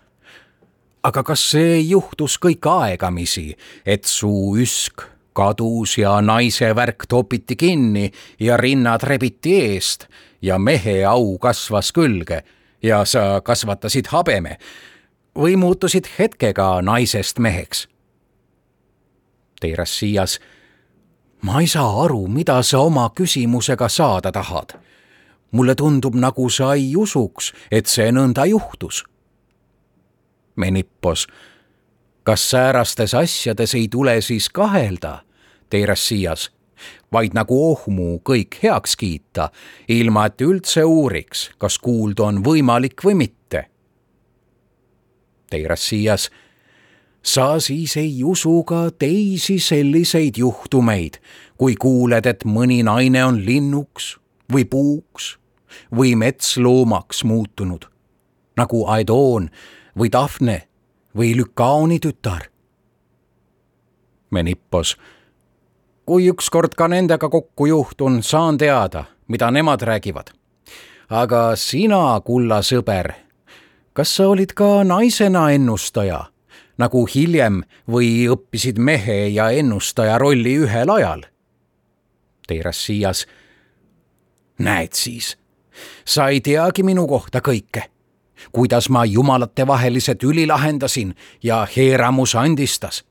aga 1.03 1.23
kas 1.23 1.45
see 1.53 1.79
juhtus 1.87 2.35
kõik 2.43 2.67
aegamisi, 2.67 3.53
et 3.87 4.05
su 4.11 4.31
üsk 4.59 5.07
kadus 5.39 5.95
ja 6.01 6.17
naise 6.21 6.73
värk 6.75 7.07
topiti 7.09 7.57
kinni 7.57 8.11
ja 8.41 8.57
rinnad 8.59 9.07
rebiti 9.07 9.55
eest 9.69 10.09
ja 10.43 10.59
mehe 10.59 11.05
au 11.07 11.39
kasvas 11.39 11.93
külge 11.95 12.43
ja 12.83 13.05
sa 13.05 13.41
kasvatasid 13.45 14.11
habeme 14.11 14.59
või 15.39 15.55
muutusid 15.57 16.11
hetkega 16.19 16.81
naisest 16.83 17.39
meheks? 17.39 17.87
Teiresias, 19.61 20.41
ma 21.47 21.61
ei 21.63 21.71
saa 21.71 22.03
aru, 22.05 22.25
mida 22.27 22.63
sa 22.67 22.83
oma 22.83 23.13
küsimusega 23.15 23.89
saada 23.89 24.33
tahad 24.35 24.81
mulle 25.51 25.75
tundub, 25.75 26.15
nagu 26.15 26.49
sa 26.51 26.75
ei 26.75 26.97
usuks, 26.97 27.53
et 27.71 27.87
see 27.87 28.11
nõnda 28.13 28.47
juhtus. 28.51 29.05
Menippos, 30.57 31.27
kas 32.23 32.51
säärastes 32.51 33.15
asjades 33.15 33.75
ei 33.75 33.89
tule 33.89 34.21
siis 34.21 34.49
kahelda, 34.49 35.21
Teiresias, 35.71 36.51
vaid 37.13 37.35
nagu 37.35 37.57
ohmu 37.71 38.21
kõik 38.27 38.59
heaks 38.63 38.97
kiita, 38.99 39.51
ilma 39.89 40.27
et 40.27 40.43
üldse 40.43 40.85
uuriks, 40.85 41.51
kas 41.59 41.79
kuuldu 41.79 42.27
on 42.27 42.41
võimalik 42.45 43.05
või 43.07 43.17
mitte. 43.25 43.65
Teiresias, 45.51 46.29
sa 47.23 47.59
siis 47.63 47.97
ei 47.97 48.23
usu 48.25 48.63
ka 48.67 48.89
teisi 48.99 49.59
selliseid 49.63 50.39
juhtumeid, 50.39 51.21
kui 51.59 51.77
kuuled, 51.79 52.27
et 52.27 52.45
mõni 52.45 52.83
naine 52.87 53.25
on 53.27 53.43
linnuks 53.47 54.17
või 54.51 54.65
puuks 54.65 55.40
või 55.97 56.17
metsloomaks 56.17 57.25
muutunud, 57.25 57.87
nagu 58.57 58.87
Aedoon 58.87 59.51
või 59.99 60.13
Daphne 60.13 60.63
või 61.17 61.35
Lykaoni 61.37 61.99
tütar. 61.99 62.49
Menippos, 64.31 64.97
kui 66.07 66.29
ükskord 66.31 66.75
ka 66.79 66.89
nendega 66.89 67.29
kokku 67.29 67.67
juhtun, 67.67 68.23
saan 68.23 68.59
teada, 68.59 69.05
mida 69.29 69.51
nemad 69.51 69.83
räägivad. 69.83 70.31
aga 71.11 71.57
sina, 71.57 72.21
kulla 72.23 72.61
sõber, 72.63 73.11
kas 73.93 74.13
sa 74.17 74.29
olid 74.31 74.53
ka 74.55 74.85
naisena 74.87 75.49
ennustaja, 75.51 76.21
nagu 76.79 77.03
hiljem 77.07 77.65
või 77.91 78.29
õppisid 78.31 78.79
mehe 78.79 79.27
ja 79.35 79.51
ennustaja 79.51 80.19
rolli 80.19 80.55
ühel 80.63 80.91
ajal? 80.91 81.25
Teirassias 82.47 83.27
näed 84.59 84.95
siis, 84.95 85.37
sa 86.05 86.29
ei 86.29 86.41
teagi 86.41 86.83
minu 86.83 87.07
kohta 87.07 87.41
kõike. 87.41 87.83
kuidas 88.53 88.89
ma 88.89 89.05
jumalate 89.05 89.67
tüli 90.19 90.47
lahendasin 90.47 91.15
ja 91.43 91.67
Heeramus 91.77 92.35
andistas. 92.35 93.05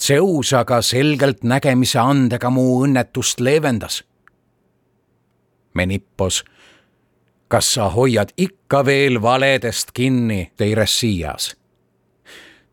Zeus 0.00 0.52
aga 0.52 0.82
selgelt 0.82 1.44
nägemise 1.44 1.98
andega 1.98 2.50
mu 2.50 2.84
õnnetust 2.84 3.40
leevendas. 3.40 4.04
Menippos, 5.74 6.44
kas 7.48 7.74
sa 7.74 7.88
hoiad 7.88 8.32
ikka 8.36 8.84
veel 8.84 9.22
valedest 9.22 9.92
kinni, 9.92 10.52
Teiresias? 10.56 11.56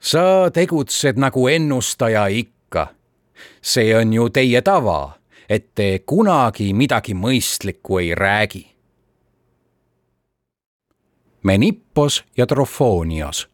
sa 0.04 0.52
tegutsed 0.52 1.16
nagu 1.18 1.48
ennustaja 1.48 2.28
ikka. 2.28 2.88
see 3.62 3.96
on 3.96 4.14
ju 4.14 4.30
teie 4.30 4.62
tava, 4.62 5.16
et 5.50 5.76
te 5.76 6.00
kunagi 6.06 6.74
midagi 6.74 7.14
mõistlikku 7.14 8.00
ei 8.00 8.16
räägi 8.16 8.73
Menippos 11.44 12.24
ja 12.38 12.48
Trofonios. 12.48 13.50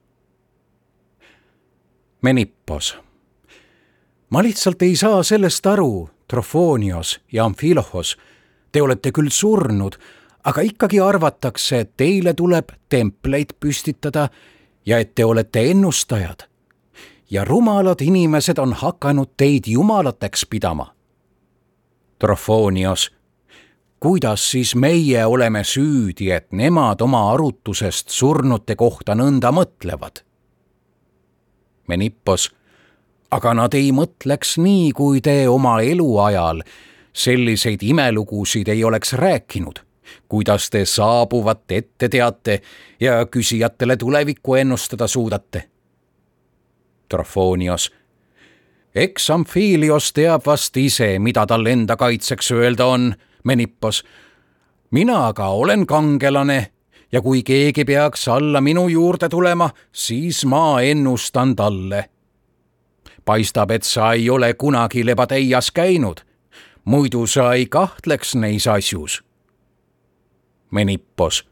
Menippos. 2.21 2.97
ma 4.29 4.43
lihtsalt 4.43 4.81
ei 4.81 4.95
saa 4.95 5.23
sellest 5.23 5.65
aru, 5.65 6.09
Trofonios 6.27 7.21
ja 7.31 7.45
Amphilohos. 7.45 8.17
Te 8.71 8.81
olete 8.81 9.11
küll 9.11 9.29
surnud, 9.29 9.95
aga 10.43 10.61
ikkagi 10.61 10.99
arvatakse, 10.99 11.79
et 11.79 11.97
teile 11.97 12.33
tuleb 12.33 12.69
templeid 12.89 13.57
püstitada 13.59 14.29
ja 14.85 14.99
et 14.99 15.15
te 15.15 15.25
olete 15.25 15.71
ennustajad. 15.71 16.43
ja 17.31 17.45
rumalad 17.45 18.01
inimesed 18.01 18.57
on 18.57 18.73
hakanud 18.73 19.29
teid 19.37 19.63
jumalateks 19.67 20.45
pidama. 20.45 20.95
Trofonios 22.19 23.18
kuidas 23.99 24.51
siis 24.51 24.75
meie 24.75 25.25
oleme 25.25 25.63
süüdi, 25.63 26.31
et 26.31 26.51
nemad 26.51 27.01
oma 27.01 27.31
arutusest 27.33 28.09
surnute 28.09 28.75
kohta 28.75 29.15
nõnda 29.15 29.51
mõtlevad? 29.51 30.23
Menippos, 31.87 32.49
aga 33.31 33.53
nad 33.53 33.73
ei 33.73 33.91
mõtleks 33.91 34.57
nii, 34.61 34.91
kui 34.93 35.21
te 35.21 35.49
oma 35.49 35.79
eluajal 35.81 36.63
selliseid 37.13 37.83
imelugusid 37.83 38.67
ei 38.67 38.83
oleks 38.83 39.13
rääkinud, 39.13 39.81
kuidas 40.29 40.69
te 40.69 40.85
saabuvat 40.85 41.71
ette 41.71 42.09
teate 42.09 42.61
ja 42.99 43.25
küsijatele 43.25 43.97
tulevikku 43.97 44.55
ennustada 44.55 45.07
suudate. 45.07 45.63
Trofonios 47.09 47.89
eks 48.95 49.29
Amphilios 49.29 50.13
teab 50.13 50.45
vast 50.45 50.77
ise, 50.77 51.19
mida 51.19 51.45
tal 51.47 51.65
enda 51.69 51.95
kaitseks 51.97 52.51
öelda 52.51 52.85
on 52.85 53.13
Menippos. 53.43 54.03
mina 54.91 55.27
aga 55.27 55.47
olen 55.47 55.85
kangelane 55.85 56.71
ja 57.11 57.21
kui 57.21 57.43
keegi 57.43 57.85
peaks 57.85 58.27
alla 58.27 58.61
minu 58.61 58.87
juurde 58.87 59.29
tulema, 59.29 59.69
siis 59.91 60.45
ma 60.45 60.81
ennustan 60.81 61.55
talle. 61.55 62.09
paistab, 63.25 63.71
et 63.71 63.83
sa 63.83 64.13
ei 64.13 64.29
ole 64.29 64.53
kunagi 64.53 65.05
Lebateias 65.05 65.71
käinud, 65.71 66.21
muidu 66.85 67.27
sa 67.27 67.53
ei 67.53 67.65
kahtleks 67.65 68.35
neis 68.35 68.67
asjus. 68.67 69.23
Menippos, 70.71 71.49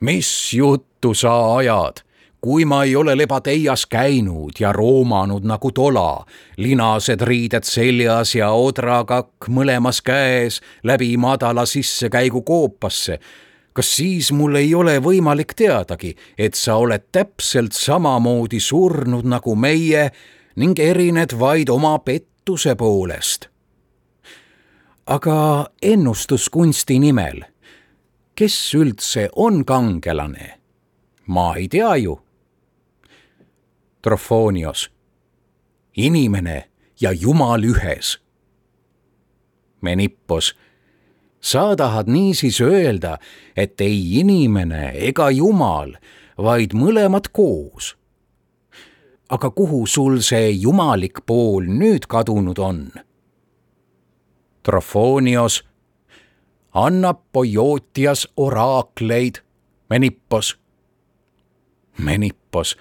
mis 0.00 0.52
juttu 0.52 1.14
sa 1.14 1.56
ajad? 1.56 2.07
Kui 2.40 2.64
ma 2.64 2.84
ei 2.84 2.96
ole 2.96 3.16
Lebateias 3.16 3.86
käinud 3.86 4.60
ja 4.60 4.72
roomanud 4.72 5.44
nagu 5.44 5.72
tola, 5.72 6.24
linased 6.56 7.20
riided 7.20 7.66
seljas 7.66 8.34
ja 8.34 8.52
odrakakk 8.54 9.48
mõlemas 9.50 10.00
käes 10.04 10.60
läbi 10.86 11.16
madala 11.16 11.66
sissekäigu 11.66 12.42
koopasse, 12.42 13.18
kas 13.72 13.96
siis 13.96 14.30
mul 14.32 14.54
ei 14.54 14.74
ole 14.74 14.98
võimalik 15.02 15.54
teadagi, 15.58 16.14
et 16.38 16.54
sa 16.54 16.78
oled 16.78 17.10
täpselt 17.12 17.74
samamoodi 17.74 18.60
surnud 18.60 19.26
nagu 19.26 19.54
meie 19.54 20.10
ning 20.56 20.78
erined 20.78 21.34
vaid 21.38 21.70
oma 21.70 21.98
pettuse 21.98 22.74
poolest? 22.74 23.48
aga 25.08 25.66
ennustuskunsti 25.82 26.98
nimel, 27.00 27.40
kes 28.36 28.56
üldse 28.76 29.28
on 29.36 29.64
kangelane? 29.64 30.58
ma 31.26 31.54
ei 31.56 31.68
tea 31.68 31.96
ju 31.96 32.18
Trofonios. 34.02 34.90
inimene 35.96 36.70
ja 37.00 37.12
Jumal 37.12 37.62
ühes. 37.62 38.18
Menippos, 39.80 40.54
sa 41.40 41.76
tahad 41.76 42.06
niisiis 42.06 42.60
öelda, 42.60 43.18
et 43.56 43.80
ei 43.80 44.20
inimene 44.20 44.92
ega 44.94 45.30
Jumal, 45.30 45.96
vaid 46.38 46.74
mõlemad 46.74 47.30
koos. 47.32 47.96
aga 49.28 49.50
kuhu 49.50 49.86
sul 49.86 50.22
see 50.24 50.50
jumalik 50.50 51.20
pool 51.26 51.66
nüüd 51.68 52.06
kadunud 52.08 52.58
on? 52.58 52.92
Trofonios 54.62 55.64
annab 56.72 57.18
Pojotias 57.32 58.28
oraakleid, 58.36 59.42
Menippos. 59.90 60.58
Menippos 61.98 62.76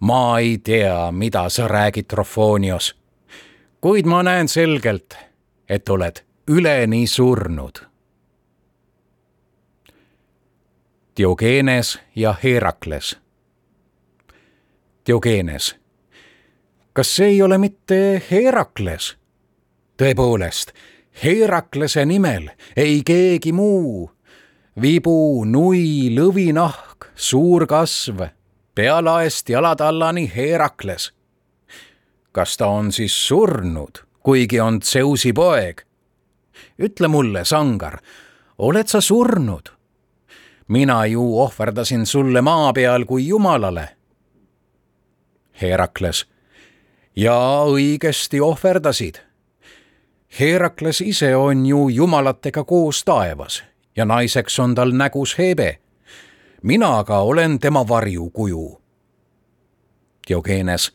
ma 0.00 0.38
ei 0.38 0.58
tea, 0.58 1.12
mida 1.12 1.48
sa 1.48 1.68
räägid, 1.68 2.06
Trofonios. 2.08 2.96
kuid 3.80 4.06
ma 4.06 4.22
näen 4.22 4.48
selgelt, 4.48 5.16
et 5.68 5.88
oled 5.88 6.22
üleni 6.48 7.06
surnud. 7.06 7.78
Diogenes 11.16 11.98
ja 12.16 12.34
Herakles. 12.42 13.16
Diogenes, 15.06 15.76
kas 16.92 17.16
see 17.16 17.26
ei 17.26 17.42
ole 17.42 17.58
mitte 17.58 18.22
Herakles? 18.30 19.16
tõepoolest, 19.96 20.72
Heraklese 21.24 22.04
nimel, 22.04 22.50
ei 22.76 23.02
keegi 23.04 23.52
muu. 23.52 24.10
vibu, 24.80 25.44
nui, 25.48 26.12
lõvinahk, 26.12 27.06
suur 27.14 27.64
kasv, 27.66 28.26
pealaest 28.76 29.48
jalatallani 29.48 30.32
Herakles. 30.36 31.12
kas 32.32 32.56
ta 32.56 32.66
on 32.66 32.92
siis 32.92 33.26
surnud, 33.28 34.04
kuigi 34.22 34.60
on 34.60 34.82
Zeusi 34.82 35.32
poeg? 35.32 35.82
ütle 36.78 37.08
mulle, 37.08 37.44
sangar, 37.44 37.98
oled 38.58 38.86
sa 38.86 39.00
surnud? 39.00 39.72
mina 40.68 41.06
ju 41.06 41.38
ohverdasin 41.40 42.06
sulle 42.06 42.42
maa 42.42 42.72
peal 42.72 43.04
kui 43.04 43.28
jumalale. 43.28 43.88
Herakles, 45.62 46.26
ja 47.16 47.38
õigesti 47.64 48.40
ohverdasid 48.40 49.26
Herakles 50.40 51.00
ise 51.00 51.36
on 51.36 51.66
ju 51.66 51.88
jumalatega 51.88 52.64
koos 52.64 53.04
taevas 53.04 53.62
ja 53.96 54.04
naiseks 54.04 54.58
on 54.58 54.74
tal 54.74 54.92
nägus 54.92 55.38
Hebe. 55.38 55.78
Mina 56.62 56.98
aga 56.98 57.18
olen 57.20 57.58
tema 57.58 57.88
varjukuju. 57.88 58.80
Diogenes, 60.28 60.92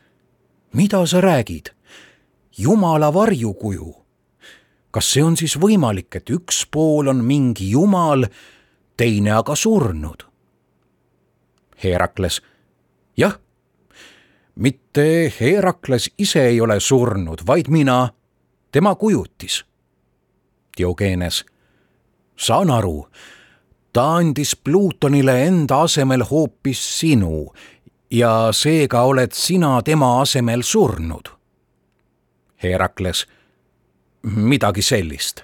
mida 0.74 1.06
sa 1.06 1.22
räägid? 1.22 1.72
jumala 2.58 3.14
varjukuju. 3.14 3.96
kas 4.92 5.14
see 5.14 5.24
on 5.24 5.38
siis 5.40 5.56
võimalik, 5.56 6.16
et 6.20 6.30
üks 6.30 6.66
pool 6.68 7.08
on 7.08 7.24
mingi 7.24 7.70
jumal, 7.72 8.26
teine 8.98 9.32
aga 9.32 9.56
surnud? 9.56 10.26
Herakles, 11.84 12.42
jah. 13.18 13.38
mitte 14.56 15.32
Herakles 15.40 16.10
ise 16.18 16.44
ei 16.48 16.62
ole 16.62 16.80
surnud, 16.80 17.46
vaid 17.48 17.70
mina 17.70 18.10
tema 18.72 18.96
kujutis. 18.96 19.64
Diogenes, 20.78 21.46
saan 22.36 22.70
aru, 22.72 23.08
ta 23.94 24.16
andis 24.16 24.56
Pluutonile 24.56 25.46
enda 25.46 25.82
asemel 25.82 26.24
hoopis 26.30 27.00
sinu 27.00 27.52
ja 28.12 28.50
seega 28.52 29.02
oled 29.02 29.32
sina 29.32 29.82
tema 29.82 30.22
asemel 30.22 30.62
surnud. 30.62 31.30
Herakles, 32.64 33.28
midagi 34.24 34.82
sellist. 34.82 35.44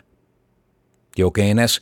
Diogenes, 1.17 1.81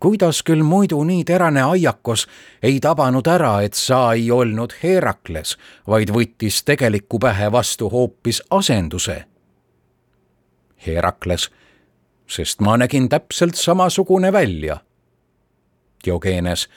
kuidas 0.00 0.42
küll 0.42 0.62
muidu 0.62 1.02
nii 1.04 1.24
terane 1.24 1.62
aiakos 1.62 2.26
ei 2.62 2.80
tabanud 2.80 3.26
ära, 3.26 3.60
et 3.62 3.74
sa 3.74 4.12
ei 4.12 4.30
olnud 4.30 4.76
Herakles, 4.82 5.56
vaid 5.86 6.12
võttis 6.14 6.62
tegeliku 6.64 7.18
pähe 7.18 7.50
vastu 7.52 7.90
hoopis 7.90 8.42
asenduse 8.50 9.24
Herakles, 10.86 11.48
sest 12.28 12.60
ma 12.60 12.76
nägin 12.76 13.08
täpselt 13.08 13.54
samasugune 13.54 14.32
välja. 14.32 14.78
Diogenes, 16.04 16.68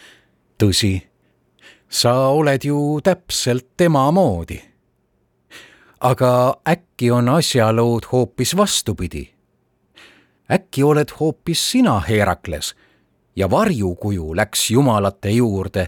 tõsi, 0.58 1.02
sa 1.90 2.30
oled 2.30 2.64
ju 2.64 3.00
täpselt 3.04 3.68
tema 3.78 4.12
moodi. 4.12 4.62
aga 6.00 6.58
äkki 6.70 7.12
on 7.12 7.30
asjalood 7.30 8.06
hoopis 8.12 8.58
vastupidi? 8.58 9.34
äkki 10.52 10.84
oled 10.84 11.12
hoopis 11.20 11.72
sina, 11.72 12.00
Herakles, 12.00 12.76
ja 13.36 13.50
varjukuju 13.50 14.36
läks 14.36 14.72
jumalate 14.72 15.30
juurde 15.30 15.88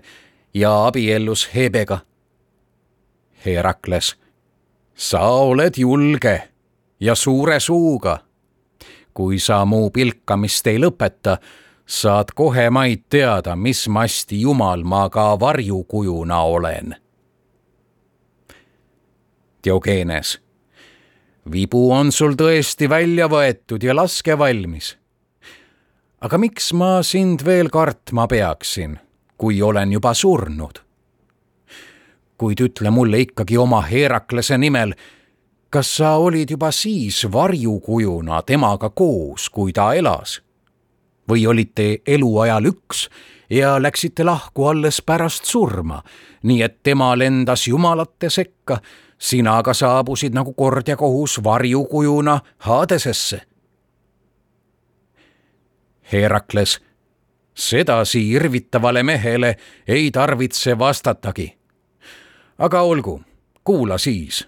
ja 0.54 0.88
abiellus 0.88 1.50
Hebega? 1.56 2.00
Herakles, 3.46 4.16
sa 4.96 5.22
oled 5.22 5.78
julge 5.78 6.50
ja 7.00 7.16
suure 7.16 7.60
suuga. 7.60 8.20
kui 9.14 9.40
sa 9.40 9.66
mu 9.66 9.90
pilkamist 9.90 10.68
ei 10.68 10.78
lõpeta, 10.80 11.38
saad 11.90 12.36
kohe 12.36 12.70
maid 12.70 13.08
teada, 13.10 13.56
mis 13.56 13.88
masti 13.90 14.42
jumal 14.42 14.84
ma 14.84 15.10
ka 15.10 15.40
varjukujuna 15.40 16.42
olen. 16.42 16.96
Diogenes, 19.64 20.38
vibu 21.52 21.90
on 21.92 22.12
sul 22.12 22.38
tõesti 22.38 22.90
välja 22.90 23.28
võetud 23.28 23.84
ja 23.84 23.96
laske 23.96 24.38
valmis. 24.38 24.98
aga 26.22 26.38
miks 26.38 26.74
ma 26.74 27.04
sind 27.04 27.46
veel 27.46 27.70
kartma 27.70 28.28
peaksin, 28.28 29.00
kui 29.38 29.62
olen 29.62 29.92
juba 29.92 30.14
surnud? 30.14 30.84
kuid 32.38 32.60
ütle 32.62 32.90
mulle 32.90 33.20
ikkagi 33.20 33.58
oma 33.58 33.82
Heraklase 33.82 34.58
nimel 34.58 34.94
kas 35.70 35.98
sa 35.98 36.16
olid 36.18 36.50
juba 36.50 36.72
siis 36.72 37.26
varjukujuna 37.32 38.42
temaga 38.42 38.90
koos, 38.90 39.50
kui 39.50 39.74
ta 39.74 39.94
elas? 39.94 40.40
Või 41.30 41.46
olite 41.48 42.02
eluajal 42.08 42.66
üks 42.66 43.08
ja 43.50 43.82
läksite 43.82 44.24
lahku 44.24 44.66
alles 44.66 45.02
pärast 45.02 45.46
surma, 45.46 46.02
nii 46.44 46.62
et 46.62 46.84
tema 46.84 47.14
lendas 47.18 47.68
jumalate 47.68 48.30
sekka, 48.30 48.80
sina 49.18 49.58
aga 49.58 49.74
saabusid 49.74 50.34
nagu 50.34 50.54
kord 50.54 50.88
ja 50.88 50.98
kohus 50.98 51.40
varjukujuna 51.44 52.40
Hadesesse? 52.58 53.42
Herakles, 56.12 56.80
sedasi 57.54 58.30
irvitavale 58.32 59.04
mehele 59.04 59.56
ei 59.88 60.12
tarvitse 60.12 60.80
vastatagi. 60.80 61.58
aga 62.58 62.82
olgu, 62.82 63.22
kuula 63.64 63.98
siis 63.98 64.46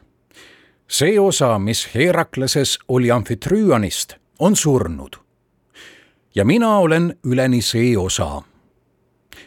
see 0.92 1.20
osa, 1.20 1.60
mis 1.60 1.88
Herakleses 1.96 2.80
oli 2.88 3.12
amfitrüanist, 3.12 4.16
on 4.40 4.56
surnud. 4.56 5.21
Ja 6.36 6.46
mina 6.46 6.78
olen 6.78 7.20
üleni 7.24 7.62
see 7.62 7.98
osa. 7.98 8.42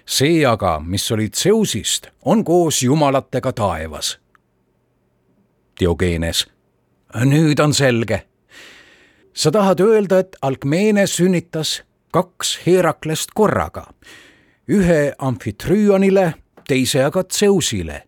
see 0.07 0.47
aga, 0.47 0.80
mis 0.80 1.12
oli 1.12 1.28
Zeusist, 1.28 2.07
on 2.24 2.45
koos 2.45 2.82
jumalatega 2.82 3.53
taevas. 3.53 4.18
Diogenes, 5.80 6.47
nüüd 7.24 7.59
on 7.61 7.74
selge. 7.74 8.26
sa 9.35 9.51
tahad 9.51 9.80
öelda, 9.80 10.18
et 10.18 10.37
Alkmeene 10.43 11.07
sünnitas 11.07 11.82
kaks 12.12 12.61
Heraklest 12.66 13.30
korraga, 13.35 13.87
ühe 14.68 15.14
amfitrüanile, 15.18 16.35
teise 16.68 17.05
aga 17.05 17.24
Zeusile 17.24 18.05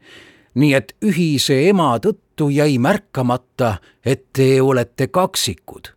nii 0.57 0.73
et 0.77 0.95
ühise 1.05 1.59
ema 1.69 1.91
tõttu 2.03 2.49
jäi 2.53 2.79
märkamata, 2.81 3.77
et 4.05 4.33
te 4.33 4.57
olete 4.63 5.09
kaksikud. 5.13 5.93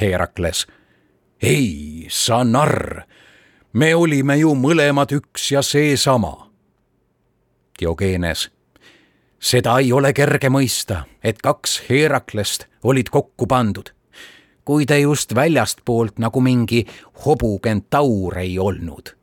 Herakles, 0.00 0.66
ei, 1.42 2.06
sa 2.10 2.44
narr, 2.44 3.02
me 3.72 3.94
olime 3.94 4.38
ju 4.38 4.54
mõlemad 4.54 5.12
üks 5.16 5.50
ja 5.52 5.62
seesama. 5.62 6.48
Diogenes, 7.78 8.48
seda 9.38 9.78
ei 9.78 9.92
ole 9.92 10.12
kerge 10.12 10.50
mõista, 10.50 11.04
et 11.22 11.42
kaks 11.42 11.82
Heraklest 11.88 12.66
olid 12.82 13.10
kokku 13.14 13.46
pandud, 13.46 13.92
kui 14.64 14.86
te 14.86 14.98
just 15.00 15.34
väljastpoolt 15.34 16.18
nagu 16.18 16.40
mingi 16.40 16.86
hobukentaur 17.24 18.38
ei 18.38 18.58
olnud. 18.58 19.14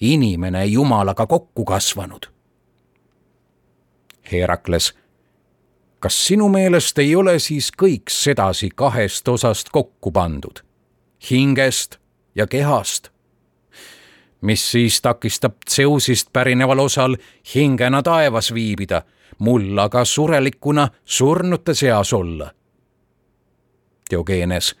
inimene 0.00 0.66
jumalaga 0.66 1.26
kokku 1.26 1.64
kasvanud 1.64 2.28
Herakles. 4.32 4.94
kas 6.00 6.26
sinu 6.26 6.48
meelest 6.48 6.98
ei 6.98 7.14
ole 7.16 7.38
siis 7.38 7.72
kõik 7.82 8.10
sedasi 8.12 8.70
kahest 8.74 9.28
osast 9.28 9.72
kokku 9.74 10.12
pandud, 10.12 10.60
hingest 11.30 11.96
ja 12.34 12.46
kehast? 12.46 13.08
mis 14.40 14.70
siis 14.70 15.00
takistab 15.02 15.54
Zeusist 15.70 16.32
pärineval 16.32 16.78
osal 16.78 17.16
hingena 17.54 18.02
taevas 18.02 18.54
viibida, 18.54 19.02
mul 19.38 19.78
aga 19.78 20.04
surelikuna 20.04 20.88
surnute 21.04 21.74
seas 21.74 22.12
olla? 22.12 22.50
Diogenes. 24.10 24.76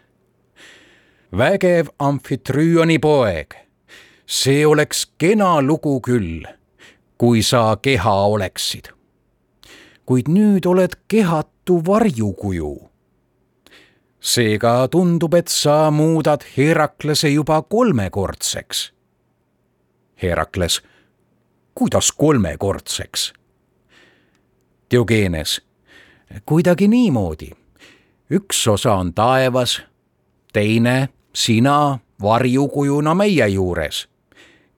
vägev 1.38 1.88
amfitrüüoni 1.98 2.98
poeg, 2.98 3.54
see 4.26 4.66
oleks 4.66 5.06
kena 5.18 5.62
lugu 5.62 6.00
küll, 6.00 6.46
kui 7.18 7.42
sa 7.42 7.76
keha 7.82 8.14
oleksid 8.14 8.98
kuid 10.08 10.30
nüüd 10.32 10.64
oled 10.64 10.94
kehatu 11.08 11.82
varjukuju. 11.84 12.87
Seega 14.20 14.88
tundub, 14.88 15.34
et 15.34 15.48
sa 15.48 15.90
muudad 15.90 16.40
Heraklase 16.56 17.28
juba 17.28 17.62
kolmekordseks. 17.62 18.92
Herakles, 20.22 20.82
kuidas 21.74 22.12
kolmekordseks? 22.12 23.32
Diogenes, 24.90 25.60
kuidagi 26.46 26.88
niimoodi, 26.88 27.50
üks 28.30 28.68
osa 28.68 28.94
on 28.94 29.14
taevas, 29.14 29.82
teine 30.52 31.08
sina 31.34 31.98
varjukujuna 32.22 33.14
meie 33.14 33.48
juures. 33.48 34.08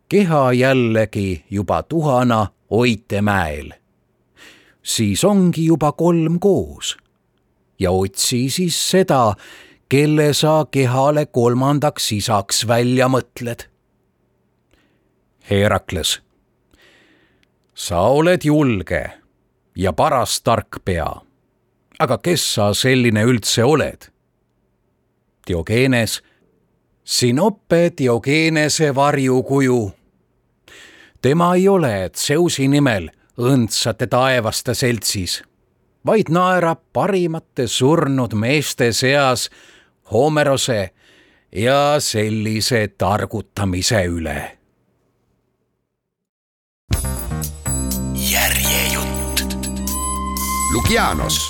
keha 0.08 0.52
jällegi 0.52 1.44
juba 1.50 1.82
tuhana 1.82 2.46
Oitemäel. 2.70 3.72
siis 4.82 5.24
ongi 5.24 5.64
juba 5.64 5.92
kolm 5.92 6.40
koos. 6.40 6.96
Ja 7.80 7.90
otsi 7.90 8.50
siis 8.50 8.76
seda, 8.90 9.34
kelle 9.88 10.32
sa 10.34 10.64
kehale 10.70 11.26
kolmandaks 11.26 12.12
isaks 12.12 12.66
välja 12.68 13.08
mõtled. 13.08 13.66
Herakles, 15.50 16.20
sa 17.74 18.04
oled 18.14 18.44
julge 18.44 19.02
ja 19.74 19.92
paras 19.92 20.40
tarkpea. 20.42 21.10
aga 22.00 22.16
kes 22.18 22.54
sa 22.54 22.74
selline 22.74 23.24
üldse 23.28 23.64
oled? 23.64 24.06
Diogeenes, 25.46 26.22
Sinope 27.04 27.92
Diogeenese 27.98 28.94
varjukuju. 28.94 29.92
tema 31.22 31.54
ei 31.54 31.68
ole 31.68 32.10
Zeusi 32.14 32.68
nimel 32.68 33.10
õndsate 33.38 34.06
taevaste 34.06 34.74
seltsis, 34.74 35.42
vaid 36.06 36.30
naerab 36.30 36.80
parimate 36.92 37.66
surnud 37.66 38.34
meeste 38.34 38.92
seas 38.92 39.50
Homerose 40.12 40.90
ja 41.52 41.96
sellise 41.98 42.88
targutamise 42.98 44.04
üle. 44.06 44.56
järjejutt. 48.30 49.44
Lukianos, 50.72 51.40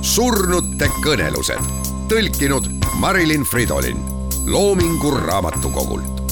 surnute 0.00 0.88
kõnelused, 1.04 1.60
tõlkinud 2.08 2.68
Marilyn 3.00 3.44
Fridolin 3.44 3.98
Loomingu 4.46 5.10
Raamatukogult. 5.10 6.22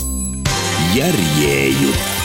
järjejutt 0.95 2.20